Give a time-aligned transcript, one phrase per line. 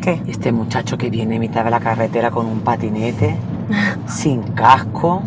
[0.00, 0.22] ¿Qué?
[0.26, 3.36] Este muchacho que viene a mitad de la carretera con un patinete,
[4.08, 5.22] sin casco,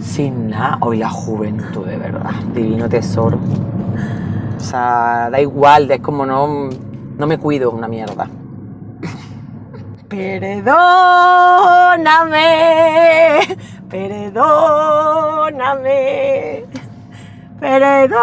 [0.00, 0.76] sin nada.
[0.80, 2.30] Hoy la juventud, de verdad.
[2.54, 3.38] Divino tesoro.
[4.56, 6.68] O sea, da igual, es como no,
[7.16, 8.28] no me cuido una mierda.
[10.08, 10.66] Perdóname,
[13.88, 14.54] perdóname,
[17.58, 18.18] perdóname.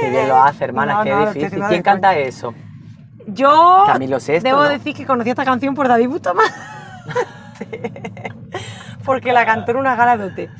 [0.00, 1.62] Qué bien lo hace, hermana, No, qué no, difícil.
[1.68, 2.52] ¿Quién canta eso?
[3.26, 4.68] Yo Camilo Sesto, debo ¿no?
[4.68, 6.52] decir que conocí esta canción por David Bustamante.
[9.04, 10.50] Porque la cantó en una gala de OT.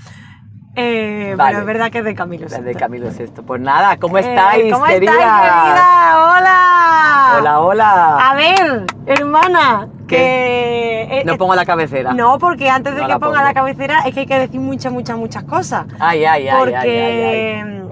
[0.79, 1.51] Eh, Vale.
[1.53, 2.79] Pero es verdad que es de Camilo La de Sesto.
[2.79, 3.43] Camilo Sesto.
[3.43, 5.15] Pues nada, ¿cómo Eh, estáis, ¿Cómo queridas?
[5.17, 6.37] estáis, querida?
[6.37, 7.37] ¡Hola!
[7.39, 8.31] Hola, hola.
[8.31, 11.03] A ver, hermana, que...
[11.21, 12.13] eh, No eh, pongo la cabecera.
[12.13, 14.93] No, porque antes de No que ponga la cabecera es que hay que decir muchas,
[14.93, 15.87] muchas, muchas cosas.
[15.99, 17.83] Ay, ay, ay, porque, ay, ay, ay.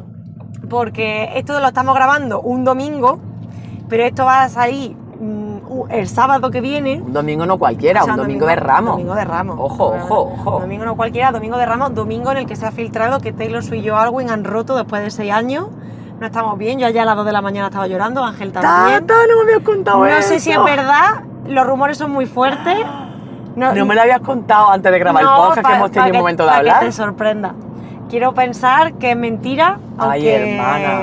[0.69, 3.19] porque esto lo estamos grabando un domingo,
[3.95, 7.01] pero esto va a salir mm, el sábado que viene.
[7.01, 8.95] Un domingo no cualquiera, O sea, un domingo, de Ramos.
[8.95, 9.57] Domingo de Ramos.
[9.57, 10.59] Ojo, ojo, ojo.
[10.59, 13.63] Domingo no cualquiera, domingo de Ramos, domingo en el que se ha filtrado que Taylor
[13.63, 15.69] Swift y yo Alwyn han roto después de seis años.
[16.19, 19.07] No estamos bien, yo allá a las 2 de la mañana estaba llorando, Ángel también.
[19.07, 22.79] Tata, no me habías contado No sé si es verdad, los rumores son muy fuertes.
[23.55, 26.19] No me lo habías contado antes de grabar No, el podcast que hemos tenido un
[26.19, 26.81] momento de hablar.
[26.81, 27.55] Que te sorprenda.
[28.11, 30.53] Quiero pensar que es mentira, Ay, aunque...
[30.53, 31.01] hermana.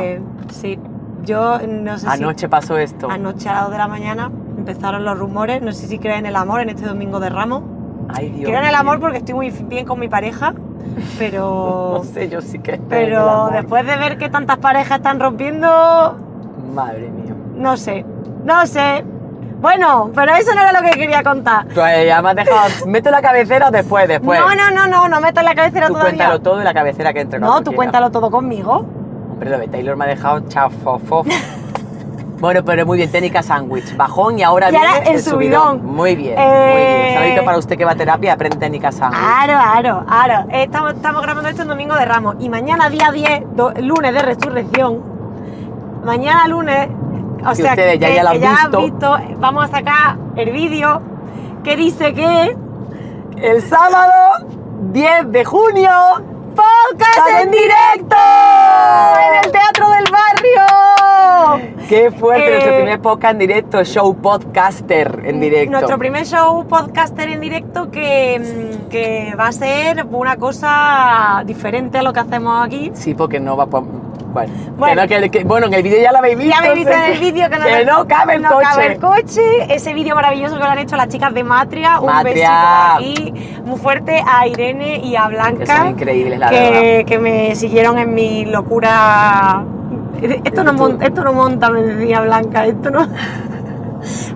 [0.50, 0.78] Sí,
[1.24, 3.10] yo no sé Anoche pasó esto.
[3.10, 6.26] Anoche a las 2 de la mañana empezaron los rumores, no sé si creen en
[6.28, 7.64] el amor en este domingo de Ramos.
[8.14, 10.54] Ay, Dios Creo en el amor porque estoy muy bien con mi pareja,
[11.18, 11.94] pero...
[12.00, 12.80] No sé, yo sí que.
[12.90, 16.18] Pero después de ver que tantas parejas están rompiendo,
[16.74, 17.34] Madre mía.
[17.56, 18.06] no sé,
[18.44, 19.04] no sé.
[19.62, 21.68] Bueno, pero eso no era lo que quería contar.
[21.68, 22.68] Pues ya me has dejado.
[22.88, 24.08] ¿Meto la cabecera después?
[24.08, 24.40] Después.
[24.40, 26.14] No, no, no, no, no metas la cabecera Tú todavía.
[26.18, 27.76] cuéntalo todo y la cabecera que entre no, tú quiera.
[27.76, 28.86] cuéntalo todo conmigo.
[29.32, 31.24] Hombre, lo de Taylor me ha dejado chafofo.
[32.40, 33.96] bueno, pero muy bien, técnica sándwich.
[33.96, 35.86] Bajón y ahora Y ahora viene el subidón.
[35.86, 37.18] Muy bien, muy Eh, bien.
[37.18, 39.22] Saludito para usted que va a terapia, aprende técnica sándwich.
[39.24, 40.46] Aro, aro, aro.
[40.52, 44.22] Estamos, estamos grabando esto en domingo de Ramos y mañana día 10, do- lunes de
[44.22, 45.02] resurrección.
[46.04, 46.90] Mañana lunes,
[47.46, 48.78] o Que sea, ustedes ya- que- ya lo han que ya visto.
[48.82, 51.02] visto, vamos a sacar el vídeo
[51.64, 52.58] que dice que
[53.38, 54.46] El sábado
[54.92, 55.90] 10 de junio.
[56.54, 58.16] Podcast en directo
[59.28, 60.62] en el Teatro del Barrio.
[61.90, 65.72] Qué fuerte, Eh, nuestro primer podcast en directo, show podcaster en directo.
[65.72, 71.98] Nuestro primer show podcaster en directo que, mm, que va a ser una cosa diferente
[71.98, 72.92] a lo que hacemos aquí.
[72.94, 73.84] Sí, porque no va por...
[74.32, 75.08] Bueno, Bueno.
[75.08, 76.52] que no, que- que- bueno, en el vídeo ya lo habéis visto.
[76.54, 78.66] Ya habéis visto en el vídeo que no, que no cabe el no coche.
[78.70, 79.42] cabe el coche.
[79.76, 82.00] Ese vídeo maravilloso que lo han hecho las chicas de Matria.
[82.00, 82.96] Un Matria.
[83.00, 85.60] besito por aquí muy fuerte a Irene y a Blanca.
[85.60, 87.06] Que son increíbles, la que, verdad.
[87.08, 89.64] que me siguieron en mi locura.
[90.44, 92.66] Esto no, mon- esto no monta, me decía Blanca.
[92.66, 93.08] Esto no.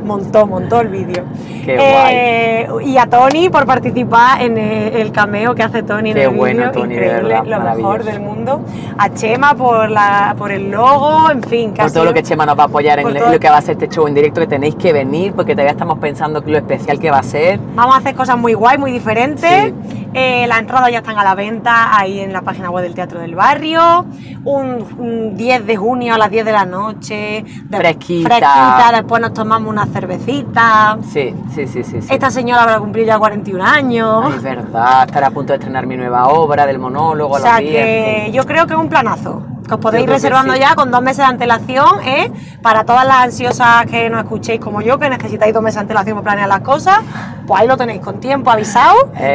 [0.03, 1.23] Montó, montó el vídeo.
[1.63, 6.15] Qué Eh, Y a Tony por participar en eh, el cameo que hace Tony en
[6.15, 6.85] Qué el bueno, vídeo.
[6.85, 8.61] Increíble, verdad, lo mejor del mundo.
[8.97, 11.73] A Chema por, la, por el logo, en fin.
[11.73, 13.61] Por todo lo que Chema nos va a apoyar en todo- lo que va a
[13.61, 16.99] ser este show en directo, que tenéis que venir, porque todavía estamos pensando lo especial
[16.99, 17.59] que va a ser.
[17.75, 19.73] Vamos a hacer cosas muy guay, muy diferentes.
[19.73, 20.07] Sí.
[20.17, 23.19] Eh, las entradas ya están a la venta ahí en la página web del Teatro
[23.19, 24.05] del Barrio.
[24.45, 27.43] Un, un 10 de junio a las 10 de la noche.
[27.65, 28.29] de- Fresquita.
[28.29, 30.97] Fresquita, después nos tomamos una cervecita.
[31.03, 32.01] Sí, sí, sí, sí.
[32.01, 32.13] sí.
[32.13, 34.23] Esta señora habrá cumplido ya 41 años.
[34.25, 37.39] Ay, es verdad, estaré a punto de estrenar mi nueva obra del monólogo o a
[37.39, 37.85] sea los 10.
[37.85, 39.41] que yo creo que es un planazo.
[39.67, 40.59] Que os podéis ir reservando sí.
[40.59, 42.31] ya con dos meses de antelación, ¿eh?
[42.61, 46.15] Para todas las ansiosas que nos escuchéis como yo, que necesitáis dos meses de antelación
[46.17, 46.99] para planear las cosas,
[47.47, 48.93] pues ahí lo tenéis con tiempo avisado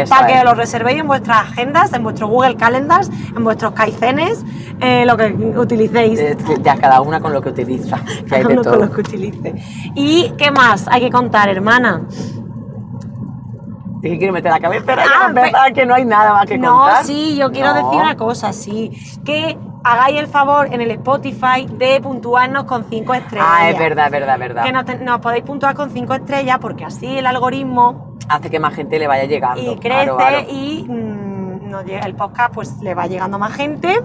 [0.08, 4.44] para que lo reservéis en vuestras agendas, en vuestro Google Calendars, en vuestros caicenes,
[4.80, 5.26] eh, lo que
[5.56, 6.20] utilicéis.
[6.20, 7.97] Que ya cada una con lo que utiliza,
[8.28, 8.84] que hay Cada de uno con todo.
[8.86, 9.54] lo que utilice.
[9.97, 12.02] ¿Y qué más hay que contar, hermana?
[14.00, 16.56] Dije, quiero meter la cabeza, era Ah, no, verdad que no hay nada más que
[16.56, 17.04] no, contar.
[17.04, 17.74] sí, yo quiero No.
[17.74, 18.91] decir una cosa, sí.
[19.24, 23.46] Que hagáis el favor en el Spotify de puntuarnos con cinco estrellas.
[23.48, 24.64] Ah, es verdad, es verdad, es verdad.
[24.64, 28.60] Que nos, te- nos podéis puntuar con cinco estrellas porque así el algoritmo Hace que
[28.60, 29.60] más gente le vaya llegando.
[29.72, 34.00] y crece y mm, nos llega el podcast pues le va llegando más gente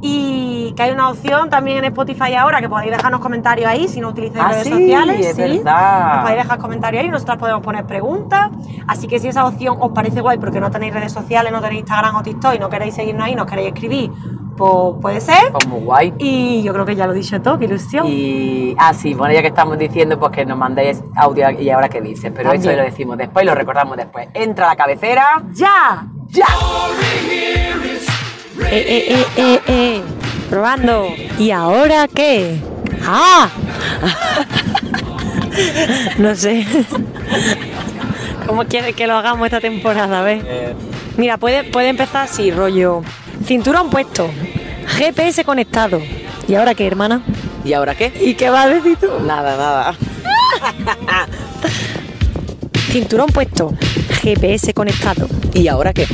[0.00, 4.00] y que hay una opción también en Spotify ahora que podéis dejarnos comentarios ahí si
[4.00, 5.42] no utilizáis Ah, redes sí, sociales es sí.
[5.58, 6.14] verdad.
[6.14, 8.50] nos podéis dejar comentarios ahí nosotras podemos poner preguntas
[8.86, 11.80] así que si esa opción os parece guay porque no tenéis redes sociales no tenéis
[11.80, 14.12] Instagram o TikTok y no queréis seguirnos ahí nos queréis escribir
[14.58, 16.12] pues puede ser Pues muy guay.
[16.18, 19.32] y yo creo que ya lo he dicho todo qué ilusión Y, ah, sí, bueno,
[19.32, 22.72] ya que estamos diciendo, pues que nos mandéis audio y ahora qué dices, pero También.
[22.72, 24.28] eso lo decimos después y lo recordamos después.
[24.34, 26.44] Entra a la cabecera, ya ¡ya!
[28.70, 30.02] Eh, eh, eh, eh, eh.
[30.50, 31.06] Probando.
[31.38, 32.60] ¿Y ahora qué?
[33.06, 33.48] ¡Ah!
[36.18, 36.64] No sé.
[38.46, 40.20] ¿Cómo quieres que lo hagamos esta temporada?
[40.20, 40.74] A ver.
[41.16, 43.02] Mira, puede, puede empezar así, rollo.
[43.44, 44.30] Cinturón puesto.
[44.86, 46.00] GPS conectado.
[46.46, 47.22] ¿Y ahora qué, hermana?
[47.64, 48.12] ¿Y ahora qué?
[48.20, 49.06] ¿Y qué vas a decir tú?
[49.26, 49.94] Nada, nada.
[52.90, 53.72] Cinturón puesto.
[54.22, 55.28] GPS conectado.
[55.54, 56.06] ¿Y ahora qué?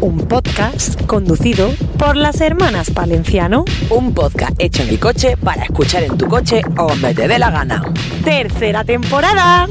[0.00, 3.64] Un podcast conducido por las hermanas Palenciano.
[3.90, 7.38] Un podcast hecho en mi coche para escuchar en tu coche o donde te dé
[7.38, 7.82] la gana.
[8.24, 9.68] Tercera temporada.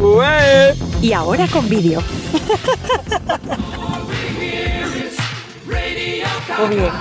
[1.01, 2.03] Y ahora con vídeo.
[6.57, 6.91] Muy bien.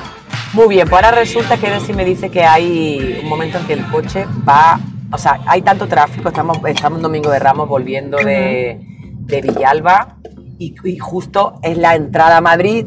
[0.55, 3.75] Muy bien, pues ahora resulta que Nancy me dice que hay un momento en que
[3.75, 4.81] el coche va,
[5.12, 8.81] o sea, hay tanto tráfico, estamos, estamos un domingo de Ramos volviendo de,
[9.19, 10.17] de Villalba
[10.59, 12.87] y, y justo es la entrada a Madrid,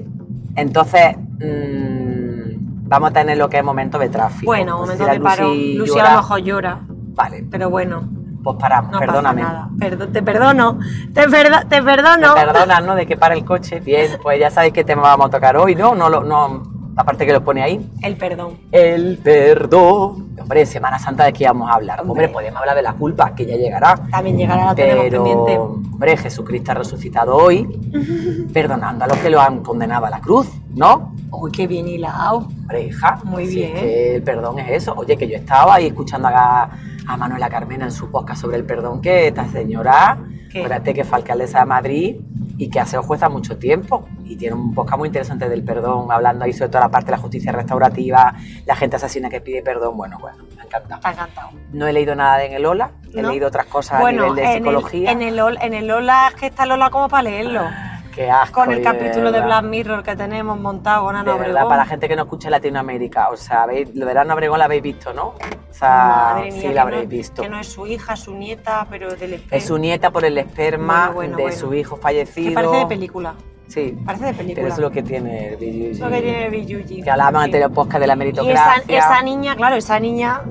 [0.55, 4.47] entonces mm, vamos a tener lo que es momento de tráfico.
[4.47, 5.53] Bueno, momento de paro.
[5.53, 6.79] Llora, a lo mejor llora.
[7.13, 8.09] Vale, Pero bueno,
[8.43, 9.41] pues paramos, no perdóname.
[9.41, 9.69] pasa nada.
[9.79, 10.79] Perdo- te perdono.
[11.13, 12.35] Te, perdo- te perdono.
[12.35, 12.95] Me perdonas, ¿no?
[12.95, 13.79] De que para el coche.
[13.79, 15.95] Bien, pues ya sabéis qué tema vamos a tocar hoy, ¿no?
[15.95, 16.63] No, lo- no
[16.97, 17.89] aparte que lo pone ahí.
[18.01, 18.57] El perdón.
[18.71, 20.29] El perdón.
[20.41, 21.99] Hombre, Semana Santa de qué vamos a hablar.
[22.01, 22.29] Hombre, Hombre.
[22.29, 23.95] podemos hablar de la culpa, que ya llegará.
[24.11, 25.57] También llegará la Pero, pendiente.
[25.59, 27.63] hombre, Jesucristo ha resucitado hoy,
[28.53, 31.13] perdonando a los que lo han condenado a la cruz, ¿no?
[31.31, 32.37] Uy, qué bien hilado.
[32.61, 33.19] Hombre, hija.
[33.23, 33.75] Muy bien.
[33.75, 34.93] es que el perdón es eso.
[34.97, 36.69] Oye, que yo estaba ahí escuchando a,
[37.11, 40.17] a Manuela Carmena en su podcast sobre el perdón, que esta señora,
[40.49, 42.15] acuérdate que fue alcaldesa de Madrid
[42.57, 46.09] y que ha sido jueza mucho tiempo y tiene un podcast muy interesante del perdón,
[46.09, 48.33] hablando ahí sobre toda la parte de la justicia restaurativa,
[48.65, 49.97] la gente asesina que pide perdón.
[49.97, 50.99] Bueno, bueno, me encanta.
[50.99, 51.49] Te ha encantado.
[51.73, 53.29] No he leído nada en el Ola, he ¿No?
[53.29, 55.11] leído otras cosas bueno, a nivel de en el, psicología.
[55.11, 57.61] en, el, en el Lola, es que está Lola como para leerlo.
[58.13, 58.61] Qué asco.
[58.61, 59.61] Con el capítulo de verdad.
[59.61, 61.69] Black Mirror que tenemos montado con Ana De verdad, Obregón.
[61.69, 64.83] para la gente que no escucha Latinoamérica, o sea, lo de Ana Obregón la habéis
[64.83, 65.27] visto, ¿no?
[65.27, 67.41] O sea, Madre mía, sí que la no- habréis visto.
[67.41, 69.55] Que no es su hija, su nieta, pero del espejo.
[69.55, 71.57] Es su nieta por el esperma Bueno, bueno, de bueno.
[71.57, 72.53] su hijo Que fallecido.
[72.53, 73.33] parece de película.
[73.67, 74.55] Sí, Parece de película.
[74.55, 77.01] pero eso es lo que tiene el Es lo que tiene Billuji.
[77.03, 77.45] Que hablaban Sí.
[77.45, 78.97] antes del podcast de la Y esa, meritocracia.
[78.99, 80.41] esa niña, claro, esa niña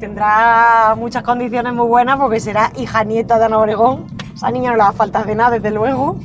[0.00, 4.06] tendrá muchas condiciones muy buenas porque será hija nieta de Ana Obregón.
[4.34, 6.16] Esa niña no le va a faltar de nada, desde luego.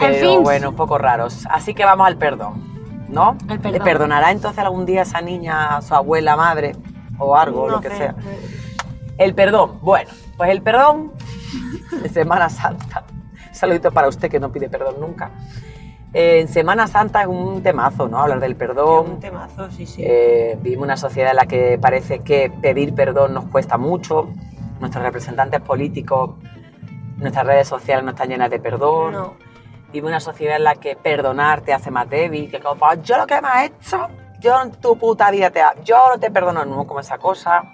[0.00, 0.42] Pero fin.
[0.42, 1.46] bueno, un poco raros.
[1.50, 3.36] Así que vamos al perdón, ¿no?
[3.48, 3.72] El perdón.
[3.72, 6.74] ¿Le perdonará entonces algún día esa niña a su abuela, madre
[7.18, 8.14] o algo, No lo que sea?
[9.18, 9.78] El perdón.
[9.82, 11.12] Bueno, pues el perdón
[12.02, 13.04] de Semana Santa.
[13.48, 15.30] Un saludito para usted que no pide perdón nunca.
[16.12, 18.18] Eh, en Semana Santa es un temazo, ¿no?
[18.18, 19.20] Hablar del Un perdón.
[19.20, 20.02] temazo, sí, sí.
[20.04, 24.28] Eh, vivimos una sociedad en la que parece que pedir perdón nos cuesta mucho.
[24.80, 26.30] Nuestros representantes políticos,
[27.18, 29.12] nuestras redes sociales no están llenas de perdón.
[29.12, 29.49] no.
[29.92, 32.50] Vivimos una sociedad en la que perdonar te hace más débil.
[32.50, 34.08] Que como, "Pues yo lo que me has hecho,
[34.38, 37.64] yo en tu puta vida te ha- yo no te perdono, no como esa cosa.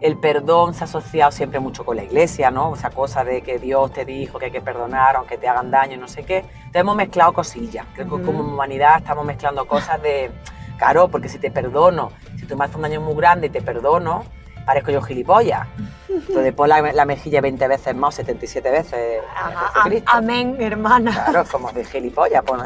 [0.00, 2.74] El perdón se ha asociado siempre mucho con la iglesia, ¿no?
[2.74, 5.96] Esa cosa de que Dios te dijo que hay que perdonar aunque te hagan daño,
[5.96, 6.38] no sé qué.
[6.38, 7.86] Entonces hemos mezclado cosillas.
[7.94, 10.30] Creo que como humanidad estamos mezclando cosas de,
[10.76, 13.62] claro, porque si te perdono, si tú me haces un daño muy grande y te
[13.62, 14.24] perdono,
[14.66, 15.66] parezco yo gilipollas.
[16.08, 19.20] Entonces pon la, la mejilla 20 veces más, 77 veces.
[19.34, 21.10] Ajá, am- amén, hermana.
[21.12, 22.42] Claro, es como de gilipollas.
[22.44, 22.62] pues,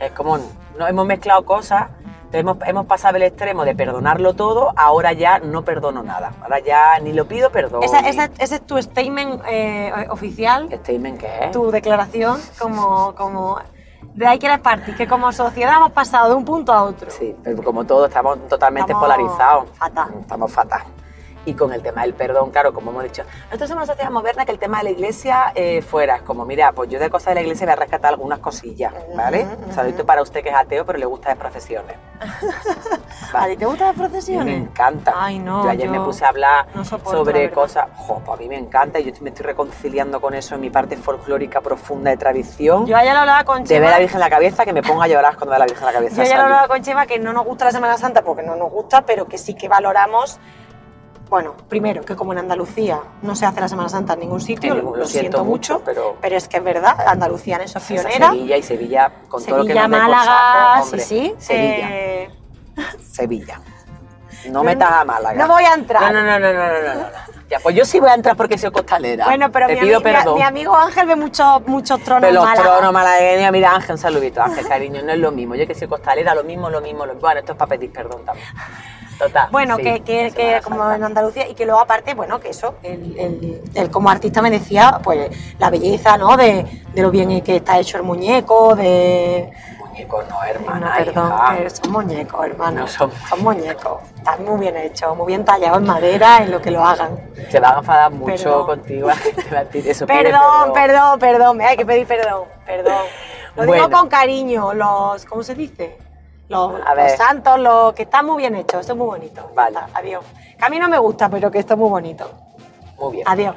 [0.00, 0.38] es como,
[0.78, 1.88] no, hemos mezclado cosas,
[2.32, 6.32] hemos, hemos pasado del extremo de perdonarlo todo, ahora ya no perdono nada.
[6.42, 7.82] Ahora ya ni lo pido perdón.
[7.82, 11.50] Esa- ni- esa- ese es tu statement eh, oficial, Statement que es.
[11.50, 13.58] tu declaración, como, como
[14.14, 17.10] de ahí quieres partir, que como sociedad hemos pasado de un punto a otro.
[17.10, 19.70] Sí, pero como todo estamos totalmente Estamos polarizados.
[19.76, 20.08] fatal.
[20.20, 20.82] Estamos fatal.
[21.46, 24.44] Y con el tema del perdón, claro, como hemos dicho, nosotros somos una sociedad moderna
[24.44, 26.16] que el tema de la iglesia eh, fuera.
[26.16, 28.92] Es como, mira, pues yo de cosas de la iglesia voy a rescatar algunas cosillas,
[29.16, 29.44] ¿vale?
[29.44, 31.96] Ujú, Un saludito para usted que es ateo, pero le gusta de procesiones.
[33.32, 34.46] ¿A ti te gustan las procesiones?
[34.46, 35.12] me encanta.
[35.16, 37.86] Ay, no, Yo ayer yo me puse a hablar no soporto, la sobre cosas.
[37.96, 40.70] Jo, pues a mí me encanta y yo me estoy reconciliando con eso en mi
[40.70, 42.86] parte folclórica profunda de tradición.
[42.86, 43.80] Yo ayer lo hablaba con de Chema.
[43.80, 45.58] ver a la Virgen en la cabeza, que me ponga a llorar cuando ve a
[45.60, 46.24] la Virgen en la cabeza.
[46.24, 48.56] Yo ya lo hablaba con Chema que no nos gusta la Semana Santa porque no
[48.56, 50.38] nos gusta, pero que sí que valoramos.
[51.28, 54.70] Bueno, primero, que como en Andalucía no se hace la Semana Santa en ningún sitio,
[54.72, 56.16] En lo, ningún- lo siento mucho, pero.
[56.20, 58.30] pero es que es verdad, Andalucía en eso es pionera.
[58.30, 61.44] Sevilla y Sevilla, con todo lo que Sevilla, nos Málaga, saco, hombre, sí, sí.
[61.46, 62.30] Sevilla, eh,
[63.10, 63.60] Sevilla.
[64.50, 65.44] No metas a Málaga.
[65.44, 66.12] no voy a entrar.
[66.12, 67.08] No, no, no, no, no, no, no.
[67.50, 69.24] Ya, pues yo sí voy a entrar porque soy costalera.
[69.24, 70.34] bueno, pero Te mi, pido ami- mi- perdón.
[70.36, 74.40] mi amigo Ángel ve muchos muchos tronos Pero los tronos malagueños, mira Ángel, un saludito,
[74.40, 75.56] Ángel, cariño, no es lo mismo.
[75.56, 77.26] Yo que soy costalera, lo mismo, lo mismo, lo mismo.
[77.26, 78.46] Bueno, esto es para pedir perdón también.
[79.18, 79.48] Total.
[79.50, 83.18] Bueno, sí, que, que, como en Andalucía y que luego aparte, bueno, que eso, el,
[83.18, 86.36] el- el como artista me decía, pues la belleza, ¿no?
[86.36, 89.50] De, de lo bien que está hecho el muñeco, de...
[89.88, 90.90] muñecos, no, hermana.
[90.98, 91.70] No, perdón, hija.
[91.70, 92.80] son muñecos, hermano.
[92.82, 94.02] No son- son muñecos.
[94.18, 97.18] Están muy bien hechos, muy bien tallados en madera en lo que lo hagan.
[97.48, 98.66] Se van a enfadar mucho Perdón.
[98.66, 99.06] contigo.
[99.54, 99.66] va eso,
[100.06, 103.02] pide Perdón, perdón, perdón, me hay que pedir perdón, perdón.
[103.56, 105.96] Lo digo con cariño, los, ¿cómo se dice?
[106.48, 106.72] Los,
[107.16, 109.50] santos, los que están muy bien hechos, esto es muy bonito.
[109.54, 109.78] Vale.
[109.78, 110.24] Está, adiós.
[110.58, 112.30] Que a mí no me gusta, pero que esto es muy bonito.
[112.98, 113.24] Muy bien.
[113.28, 113.56] Adiós.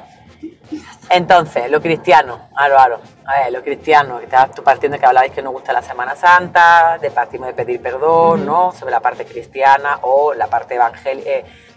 [1.08, 3.00] Entonces, lo cristiano, Aro, Aro.
[3.26, 6.14] A ver, lo cristiano, que estabas tú partiendo que hablabais que no gusta la Semana
[6.14, 8.72] Santa, de partimos de pedir perdón, ¿no?
[8.72, 11.30] Sobre la parte cristiana o la parte evangélica.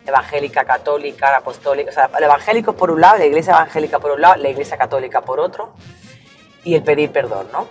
[0.06, 4.22] evangélica, católica, apostólica, o sea, el evangélico por un lado, la iglesia evangélica por un
[4.22, 5.74] lado, la iglesia católica por otro,
[6.64, 7.68] y el pedir perdón, ¿no?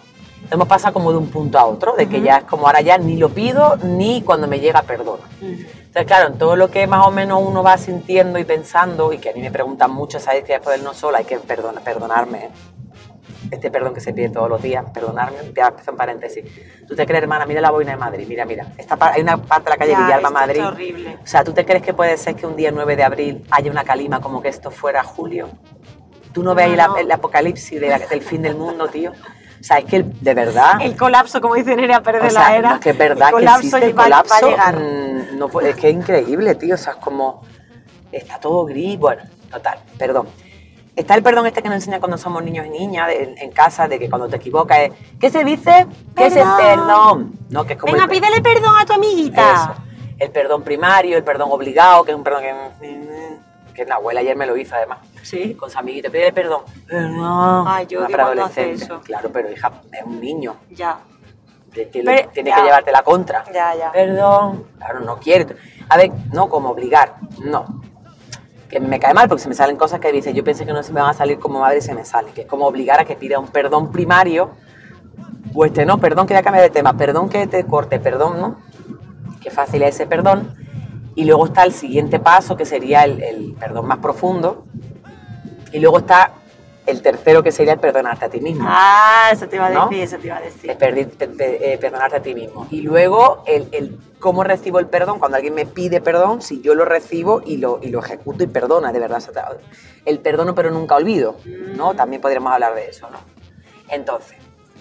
[0.50, 2.98] Hemos pasado como de un punto a otro, de que ya es como ahora ya
[2.98, 5.18] ni lo pido ni cuando me llega perdón.
[5.40, 9.18] Entonces, claro, en todo lo que más o menos uno va sintiendo y pensando, y
[9.18, 11.80] que a mí me preguntan mucho, ¿sabes que después del no solo hay que perdona-
[11.80, 12.50] perdonarme?
[13.50, 16.44] Este perdón que se pide todos los días, perdonarme, te hacer un paréntesis.
[16.86, 17.44] ¿Tú te crees, hermana?
[17.44, 18.66] Mira la boina de Madrid, mira, mira.
[18.78, 20.64] Esta hay una parte de la calle Ya, Villalba, esto es Madrid.
[20.66, 21.18] horrible.
[21.22, 23.70] O sea, ¿tú te crees que puede ser que un día 9 de abril haya
[23.70, 25.48] una calima como que esto fuera julio?
[26.32, 26.96] ¿Tú no ves ahí No, la- no.
[26.96, 29.12] el apocalipsis de la- del fin del mundo, tío?
[29.62, 30.72] O sea, es que el- de verdad...
[30.80, 32.68] El colapso, como dice Nerea Pérez O de sea, la Era.
[32.70, 34.50] no, es que es verdad el que existe el colapso.
[34.50, 36.74] mm, no es que es increíble, tío.
[36.74, 37.42] O sea, es como.
[38.10, 38.98] Está todo gris.
[38.98, 40.26] Bueno, total, perdón.
[40.96, 43.86] Está el perdón este que nos enseña cuando somos niños y niñas en, en casa,
[43.88, 44.92] de que cuando te equivocas es.
[45.20, 45.86] ¿Qué se dice?
[46.16, 46.58] ¿Qué es el Perdón.
[46.58, 47.32] perdón?
[47.48, 49.54] No, que es como Venga, el- pídele perdón a tu amiguita.
[49.54, 49.74] eso.
[50.18, 52.52] El perdón primario, el perdón obligado, que es un perdón que.
[53.74, 54.98] Que la abuela ayer me lo hizo además.
[55.22, 55.54] Sí.
[55.54, 56.62] Con su amiguita, pídele perdón.
[56.86, 57.64] Perdón.
[57.68, 59.00] Ay, yo odio cuando hace eso.
[59.00, 60.56] Claro, pero hija, es un niño.
[60.70, 60.98] Ya.
[61.72, 62.56] Te- Tiene, Pero- tiene ya.
[62.56, 63.44] que llevarte la contra.
[63.52, 63.90] Ya, ya.
[63.92, 64.66] Perdón.
[64.76, 65.46] Claro, no quiere.
[65.88, 67.14] A ver, no como obligar.
[67.42, 67.64] No.
[68.68, 70.82] Que me cae mal porque se me salen cosas que dice, yo pensé que no
[70.82, 72.30] se me van a salir como madre y se me sale.
[72.32, 74.50] Que es como obligar a que pida un perdón primario.
[75.54, 78.56] O este no, perdón que ya cambia de tema, perdón que te corte, perdón, ¿no?
[79.40, 80.54] Qué fácil es ese perdón.
[81.14, 84.64] Y luego está el siguiente paso, que sería el, el perdón más profundo.
[85.72, 86.32] Y luego está
[86.86, 88.64] el tercero, que sería el perdonarte a ti mismo.
[88.68, 89.88] Ah, eso te iba a ¿No?
[89.88, 90.70] decir, eso te iba a decir.
[90.78, 92.66] Perdi- pe- eh, perdonarte a ti mismo.
[92.70, 96.74] Y luego el, el cómo recibo el perdón, cuando alguien me pide perdón, si yo
[96.74, 99.22] lo recibo y lo, y lo ejecuto y perdona, de verdad.
[100.04, 101.36] El perdono pero nunca olvido,
[101.76, 101.94] ¿no?
[101.94, 103.18] También podríamos hablar de eso, ¿no?
[103.88, 104.36] Entonces,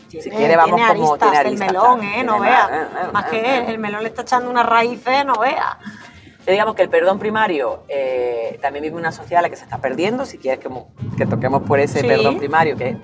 [0.10, 1.14] si Tiene- quiere vamos tiene como...
[1.14, 2.24] aristas tiene el aristas, melón, claro, ¿eh?
[2.24, 2.52] No vea.
[2.52, 3.58] más, eh, eh, Más eh, que eh.
[3.58, 5.78] él, el melón le está echando unas raíces, no vea.
[6.42, 9.64] Entonces, digamos que el perdón primario eh, también vive una sociedad a la que se
[9.64, 10.26] está perdiendo.
[10.26, 10.70] Si quieres que,
[11.16, 12.08] que toquemos por ese Sí.
[12.08, 12.98] perdón primario, que,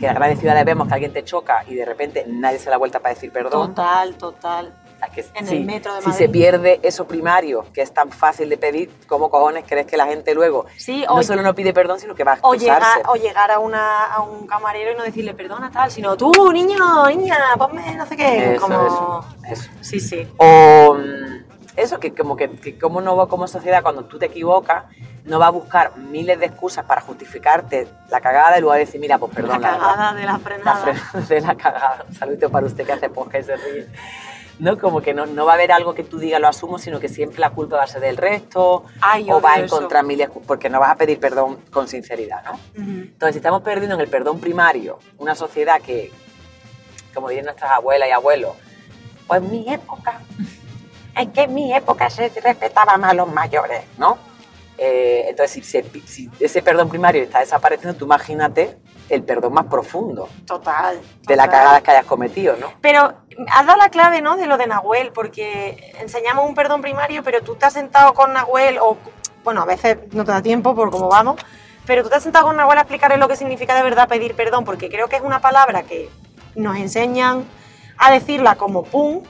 [0.00, 2.70] que en las grandes ciudades vemos que alguien te choca y de repente nadie se
[2.70, 3.74] da vuelta para decir perdón.
[3.74, 4.72] Total, total.
[5.14, 8.56] Que En el metro de si se pierde eso primario, que es tan fácil de
[8.56, 12.14] pedir, ¿cómo cojones crees que la gente luego Sí, no solo no pide perdón, sino
[12.14, 15.34] que va a O llegar, o llegar a, una, a un camarero y no decirle
[15.34, 18.54] perdona tal, sino tú, niño, niña, ponme no sé qué.
[18.54, 18.86] Eso, como...
[18.86, 19.70] eso, eso.
[19.82, 20.26] Sí, sí.
[20.38, 21.43] O mm,
[21.76, 24.84] eso, que como que, que como no va como sociedad, cuando tú te equivocas,
[25.24, 28.78] no va a buscar miles de excusas para justificarte la cagada y luego va a
[28.78, 30.84] decir, mira, pues perdón, la la cagada de la La frenada.
[31.12, 32.04] fre- de la cagada.
[32.08, 33.86] Un saludito para usted que hace podcast y se ríe.
[34.60, 37.00] No, como que no, no va a haber algo que tú digas lo asumo, sino
[37.00, 39.74] que siempre la culpa va a ser del resto Ay, o va a eso.
[39.76, 42.60] encontrar miles, porque no vas a pedir perdón con sinceridad, ¿no?
[42.76, 46.12] Entonces, si estamos perdiendo en el perdón primario una sociedad que,
[47.12, 48.52] como dirían nuestras abuelas y abuelos,
[49.26, 50.20] pues mi época,
[51.16, 54.18] es que en mi época se respetaba más a los mayores, ¿no?
[54.76, 58.76] Eh, entonces, si, se- si ese perdón primario está desapareciendo, tú imagínate
[59.08, 60.98] el perdón más profundo Total.
[61.22, 62.72] de las cagadas que hayas cometido, ¿no?
[62.80, 63.12] Pero
[63.52, 64.36] has dado la clave, ¿no?
[64.36, 68.32] De lo de Nahuel, porque enseñamos un perdón primario, pero tú te has sentado con
[68.32, 68.96] Nahuel, o
[69.44, 71.36] bueno, a veces no te da tiempo por cómo vamos,
[71.86, 74.34] pero tú te has sentado con Nahuel a explicarle lo que significa de verdad pedir
[74.34, 76.08] perdón, porque creo que es una palabra que
[76.56, 77.44] nos enseñan
[77.98, 79.22] a decirla como pum,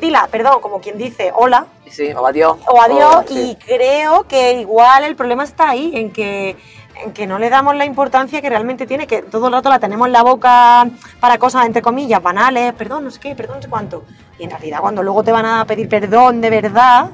[0.00, 2.58] dila, perdón, como quien dice hola, Sí, o adiós.
[2.66, 3.50] o adiós, O- sí.
[3.50, 6.56] y creo que igual el problema está ahí, en que,
[7.02, 9.78] en que no le damos la importancia que realmente tiene, que todo el rato la
[9.78, 10.88] tenemos en la boca
[11.20, 14.04] para cosas, entre comillas, banales, perdón, no sé qué, perdón, no sé cuánto.
[14.38, 17.10] Y en realidad cuando luego te van a pedir perdón de verdad,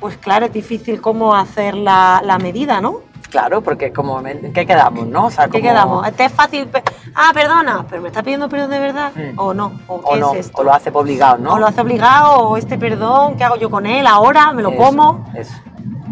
[0.00, 3.00] pues claro, es difícil cómo hacer la, la medida, ¿no?
[3.30, 5.26] Claro, porque como, ¿en qué quedamos, no?
[5.26, 6.06] O sea, ¿Qué como- quedamos?
[6.08, 6.68] Este es fácil,
[7.14, 9.38] ah, perdona, pero me está pidiendo perdón de verdad, Mm.
[9.38, 10.60] o no, o qué no, es esto.
[10.60, 11.54] o lo hace obligado, ¿no?
[11.54, 14.52] O lo hace obligado, o este perdón, ¿qué hago yo con él ahora?
[14.52, 15.28] ¿Me lo Eso, como?
[15.34, 15.54] Eso.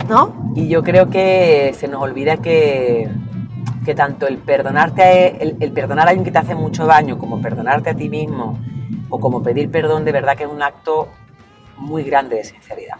[0.08, 0.52] ¿No?
[0.54, 3.08] Y yo creo que se nos olvida que,
[3.84, 7.16] que tanto el perdonarte, a- el, el perdonar a alguien que te hace mucho daño,
[7.18, 8.58] como perdonarte a ti mismo,
[9.08, 11.08] o como pedir perdón, de verdad que es un acto
[11.78, 12.96] muy grande de sinceridad.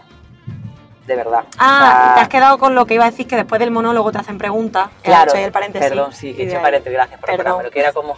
[1.05, 1.43] De verdad.
[1.59, 3.59] Ah, O sea, y te has quedado con lo que iba a decir, que después
[3.59, 4.89] del monólogo te hacen preguntas.
[5.03, 5.87] Claro, hecho el paréntesis.
[5.89, 7.41] perdón, sí, Y he hecho paréntesis, gracias por Perdón.
[7.47, 8.15] acordármelo, que era como,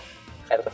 [0.48, 0.74] perdón.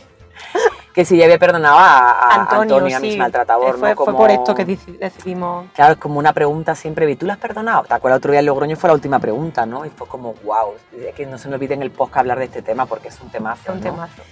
[0.94, 3.08] que si ya había perdonado a, a Antonio, Antonio, a sí.
[3.08, 3.96] mi maltratador, fue, ¿no?
[3.96, 5.66] fue Como- por esto que deci- decidimos.
[5.74, 7.82] Claro, es como una pregunta siempre, ¿y tú la has perdonado?
[7.82, 9.84] ¿Te acuerdas otro día en Logroño fue la última pregunta, ¿no?
[9.84, 10.74] Y fue como, wow,
[11.08, 13.20] es que no se nos olvide en el podcast hablar de este tema porque es
[13.20, 13.90] un temazo, Fue un ¿no?
[13.90, 14.22] temazo.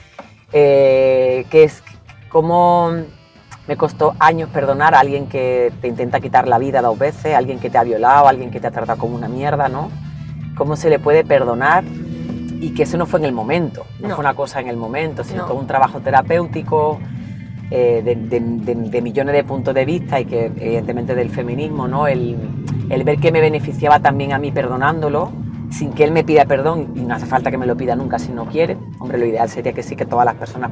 [0.52, 1.82] Eh, que es
[2.28, 2.92] cómo
[3.69, 7.59] me costó años perdonar a alguien que te intenta quitar la vida dos veces, alguien
[7.61, 9.90] que te ha violado, alguien que te ha tratado como una mierda, ¿no?
[10.57, 11.85] ¿Cómo se le puede perdonar?
[11.85, 14.14] Y que eso no fue en el momento, no, No.
[14.16, 15.49] fue una cosa en el momento, sino No.
[15.49, 16.99] todo un trabajo terapéutico
[17.75, 21.88] eh, de, de- de- de millones de puntos de vista y que evidentemente del feminismo,
[21.88, 22.07] ¿no?
[22.07, 22.37] El,
[22.90, 25.33] el ver que me beneficiaba también a mí perdonándolo,
[25.71, 28.19] sin que él me pida perdón, y no hace falta que me lo pida nunca
[28.19, 28.76] si no quiere.
[28.99, 30.71] Hombre, lo ideal sería que sí, que todas las personas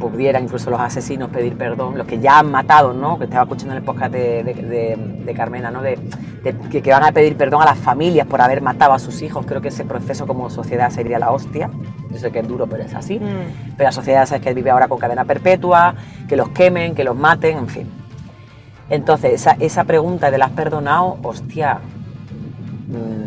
[0.00, 3.18] pudieran, incluso los asesinos, pedir perdón, los que ya han matado, ¿no?
[3.18, 5.82] Que estaba escuchando en el podcast de, de, de- de Carmena, ¿no?
[5.82, 5.98] De,
[6.70, 9.44] que, que van a pedir perdón a las familias por haber matado a sus hijos.
[9.46, 11.70] Creo que ese proceso como sociedad sería la hostia.
[12.10, 13.20] Yo sé que es duro, pero es así.
[13.20, 13.74] Mm.
[13.76, 15.94] Pero la sociedad sabes que vive ahora con cadena perpetua,
[16.28, 17.86] que los quemen, que los maten, en fin.
[18.88, 21.78] Entonces, esa, esa pregunta de la has perdonado, hostia,
[22.88, 23.19] mm,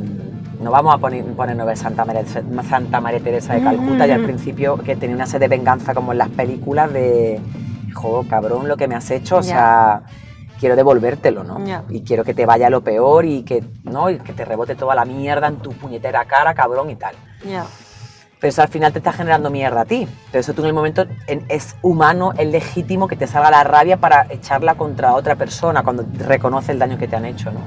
[0.63, 2.23] no vamos a poner, ponernos de Santa María,
[2.67, 4.25] Santa María Teresa de Calcuta, ya al Mm.
[4.25, 7.39] principio que tenía una sed de venganza como en las películas de,
[7.93, 10.03] joder, cabrón, lo que me has hecho, o sea,
[10.59, 11.59] quiero devolvértelo, ¿no?
[11.89, 14.09] Y quiero que te vaya lo peor y que, ¿no?
[14.09, 17.15] y que te rebote toda la mierda en tu puñetera cara, cabrón, y tal
[18.39, 20.05] pero eso al final te está generando mierda a ti.
[20.29, 23.63] Pero eso tú en el momento en- es humano, es legítimo que te salga la
[23.63, 27.61] rabia para echarla contra otra persona cuando reconoce el daño que te han hecho, ¿no?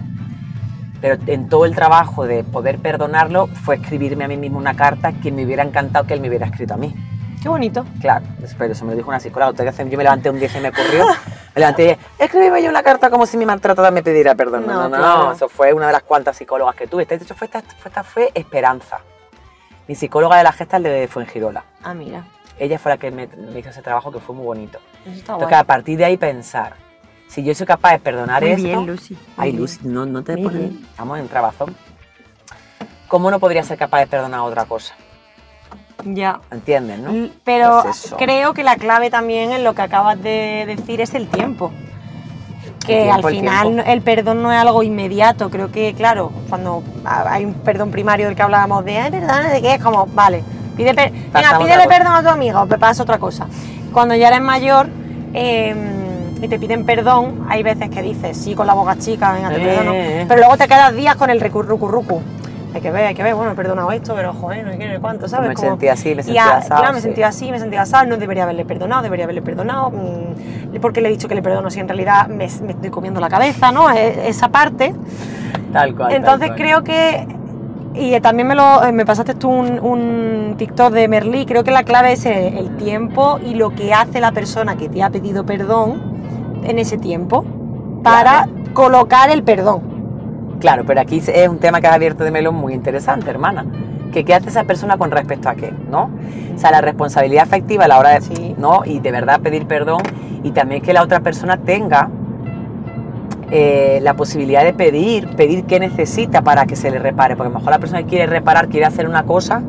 [1.01, 5.13] Pero en todo el trabajo de poder perdonarlo fue escribirme a mí mismo una carta
[5.13, 6.95] que me hubiera encantado que él me hubiera escrito a mí.
[7.43, 7.85] Qué bonito.
[8.01, 8.25] Claro,
[8.59, 9.53] pero eso me lo dijo una psicóloga.
[9.53, 11.07] Yo me levanté un día y se me ocurrió.
[11.55, 14.67] Me levanté y dije, escríbeme yo una carta como si mi maltratador me pidiera perdón.
[14.67, 15.33] No, No, no.
[15.33, 17.07] Eso fue una de las cuantas psicólogas que tuve.
[17.07, 18.99] De hecho, fue esta, fue, esta fue Esperanza.
[19.89, 21.65] Mi psicóloga de la gesta de Fuengirola.
[21.83, 22.25] Ah, mira.
[22.59, 24.79] Ella fue la que me, me hizo ese trabajo que fue muy bonito.
[25.07, 25.61] Eso está Entonces, guay.
[25.61, 26.75] a partir de ahí pensar,
[27.29, 28.63] si yo soy capaz de perdonar Muy esto...
[28.63, 29.15] bien, Lucy.
[29.15, 29.63] muy Ay, bien.
[29.63, 30.73] Lucy, no, no te pones...
[30.91, 31.77] Estamos en trabazón.
[33.09, 34.95] ¿Cómo no podría ser capaz de perdonar otra cosa?
[36.05, 36.41] Ya.
[36.51, 37.29] ¿Entiendes, no?
[37.45, 38.17] Pero Pues eso.
[38.17, 41.73] creo que la clave también en lo que acabas de decir es el tiempo.
[42.87, 45.51] Que tiempo, al final el perdón no es algo inmediato.
[45.51, 49.51] Creo que, claro, cuando ha- hay un perdón primario del que hablábamos de, ay, perdón,
[49.51, 50.45] de qué es como, vale,
[50.77, 53.49] pide per- venga, pídele perdón a tu amigo, te pasa otra cosa.
[53.93, 54.89] Cuando ya eres mayor
[55.35, 55.75] eh,
[56.41, 59.57] y te piden perdón, hay veces que dices, sí, con la boca chica, venga, te
[59.63, 59.93] Eh, perdono.
[59.95, 60.25] eh.
[60.29, 62.21] Pero luego te quedas días con el recurrucurrucu.
[62.75, 64.93] Hay que ver, hay que ver, bueno, he perdonado esto, pero joder, no qué, no
[64.95, 65.49] sé cuánto, ¿sabes?
[65.49, 67.05] Me Como- sentí así, me y sentí a- asado, Claro, me sí.
[67.05, 69.91] sentí así, me sentí asado, no debería haberle perdonado, debería haberle perdonado.
[69.91, 73.19] mm, porque le he dicho que le perdono si en realidad me, me estoy comiendo
[73.19, 73.91] la cabeza, ¿no?
[73.91, 74.95] E- Esa parte.
[75.73, 76.09] Tal cual.
[76.11, 76.59] tal Entonces cual.
[76.59, 77.27] creo que.
[77.99, 81.47] Y también me, lo, eh, me pasaste tú un, un TikTok de Merlí.
[81.47, 84.89] Creo que la clave es el, el tiempo y lo que hace la persona que
[84.89, 86.03] te ha pedido perdón
[86.65, 87.45] en ese tiempo
[88.03, 89.81] para colocar el perdón.
[90.61, 93.67] Claro, pero aquí es un tema que has abierto de melón muy interesante, hermana.
[94.13, 96.11] Que qué hace esa persona con respecto a qué, ¿no?
[96.55, 98.55] O sea, la responsabilidad afectiva a la hora de, Sí.
[98.59, 98.83] ¿no?
[98.85, 100.03] Y de verdad pedir perdón
[100.43, 102.09] y también que la otra persona tenga
[103.51, 107.53] eh, la posibilidad de pedir, pedir qué necesita para que se le repare, porque a
[107.53, 109.63] lo mejor la persona que quiere reparar quiere hacer una cosa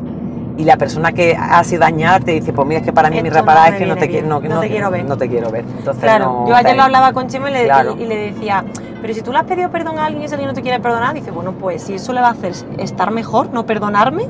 [0.56, 3.22] y la persona que ha sido dañada te dice, pues mira, es que para mí
[3.22, 5.04] mi reparar no es que no te, no, te quiero ver.
[5.04, 5.64] No te quiero ver.
[5.78, 7.94] Entonces, Claro, yo ayer lo hablaba con Chema y le, Claro.
[7.96, 8.64] y, y le decía,
[9.00, 10.80] pero si tú le has pedido perdón a alguien y ese alguien no te quiere
[10.80, 14.24] perdonar, dice, bueno, pues si eso le va a hacer estar mejor, no perdonarme,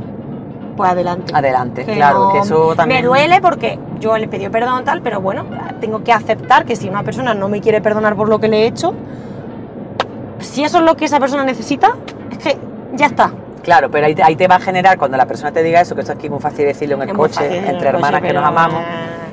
[0.76, 1.34] pues adelante.
[1.34, 3.00] Adelante, Que claro, que eso también...
[3.00, 5.46] Me duele porque yo le he pedido perdón tal, pero bueno,
[5.80, 8.64] tengo que aceptar que si una persona no me quiere perdonar por lo que le
[8.64, 8.94] he hecho,
[10.40, 11.96] si eso es lo que esa persona necesita,
[12.31, 12.59] es que
[12.94, 13.33] ya está.
[13.62, 15.94] Claro, pero ahí te, ahí te va a generar cuando la persona te diga eso,
[15.94, 17.79] que esto aquí es muy fácil decirlo en el Es coche, fácil en el entre
[17.79, 18.83] coche, hermanas que pero, nos amamos,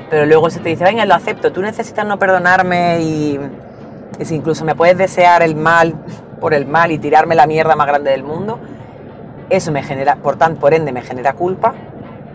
[0.10, 3.39] pero luego se te dice, venga, lo acepto, tú necesitas no perdonarme y,
[4.20, 5.96] y si incluso me puedes desear el mal
[6.41, 8.60] por el mal y tirarme la mierda más grande del mundo,
[9.50, 11.74] eso me genera, por tanto, por ende me genera culpa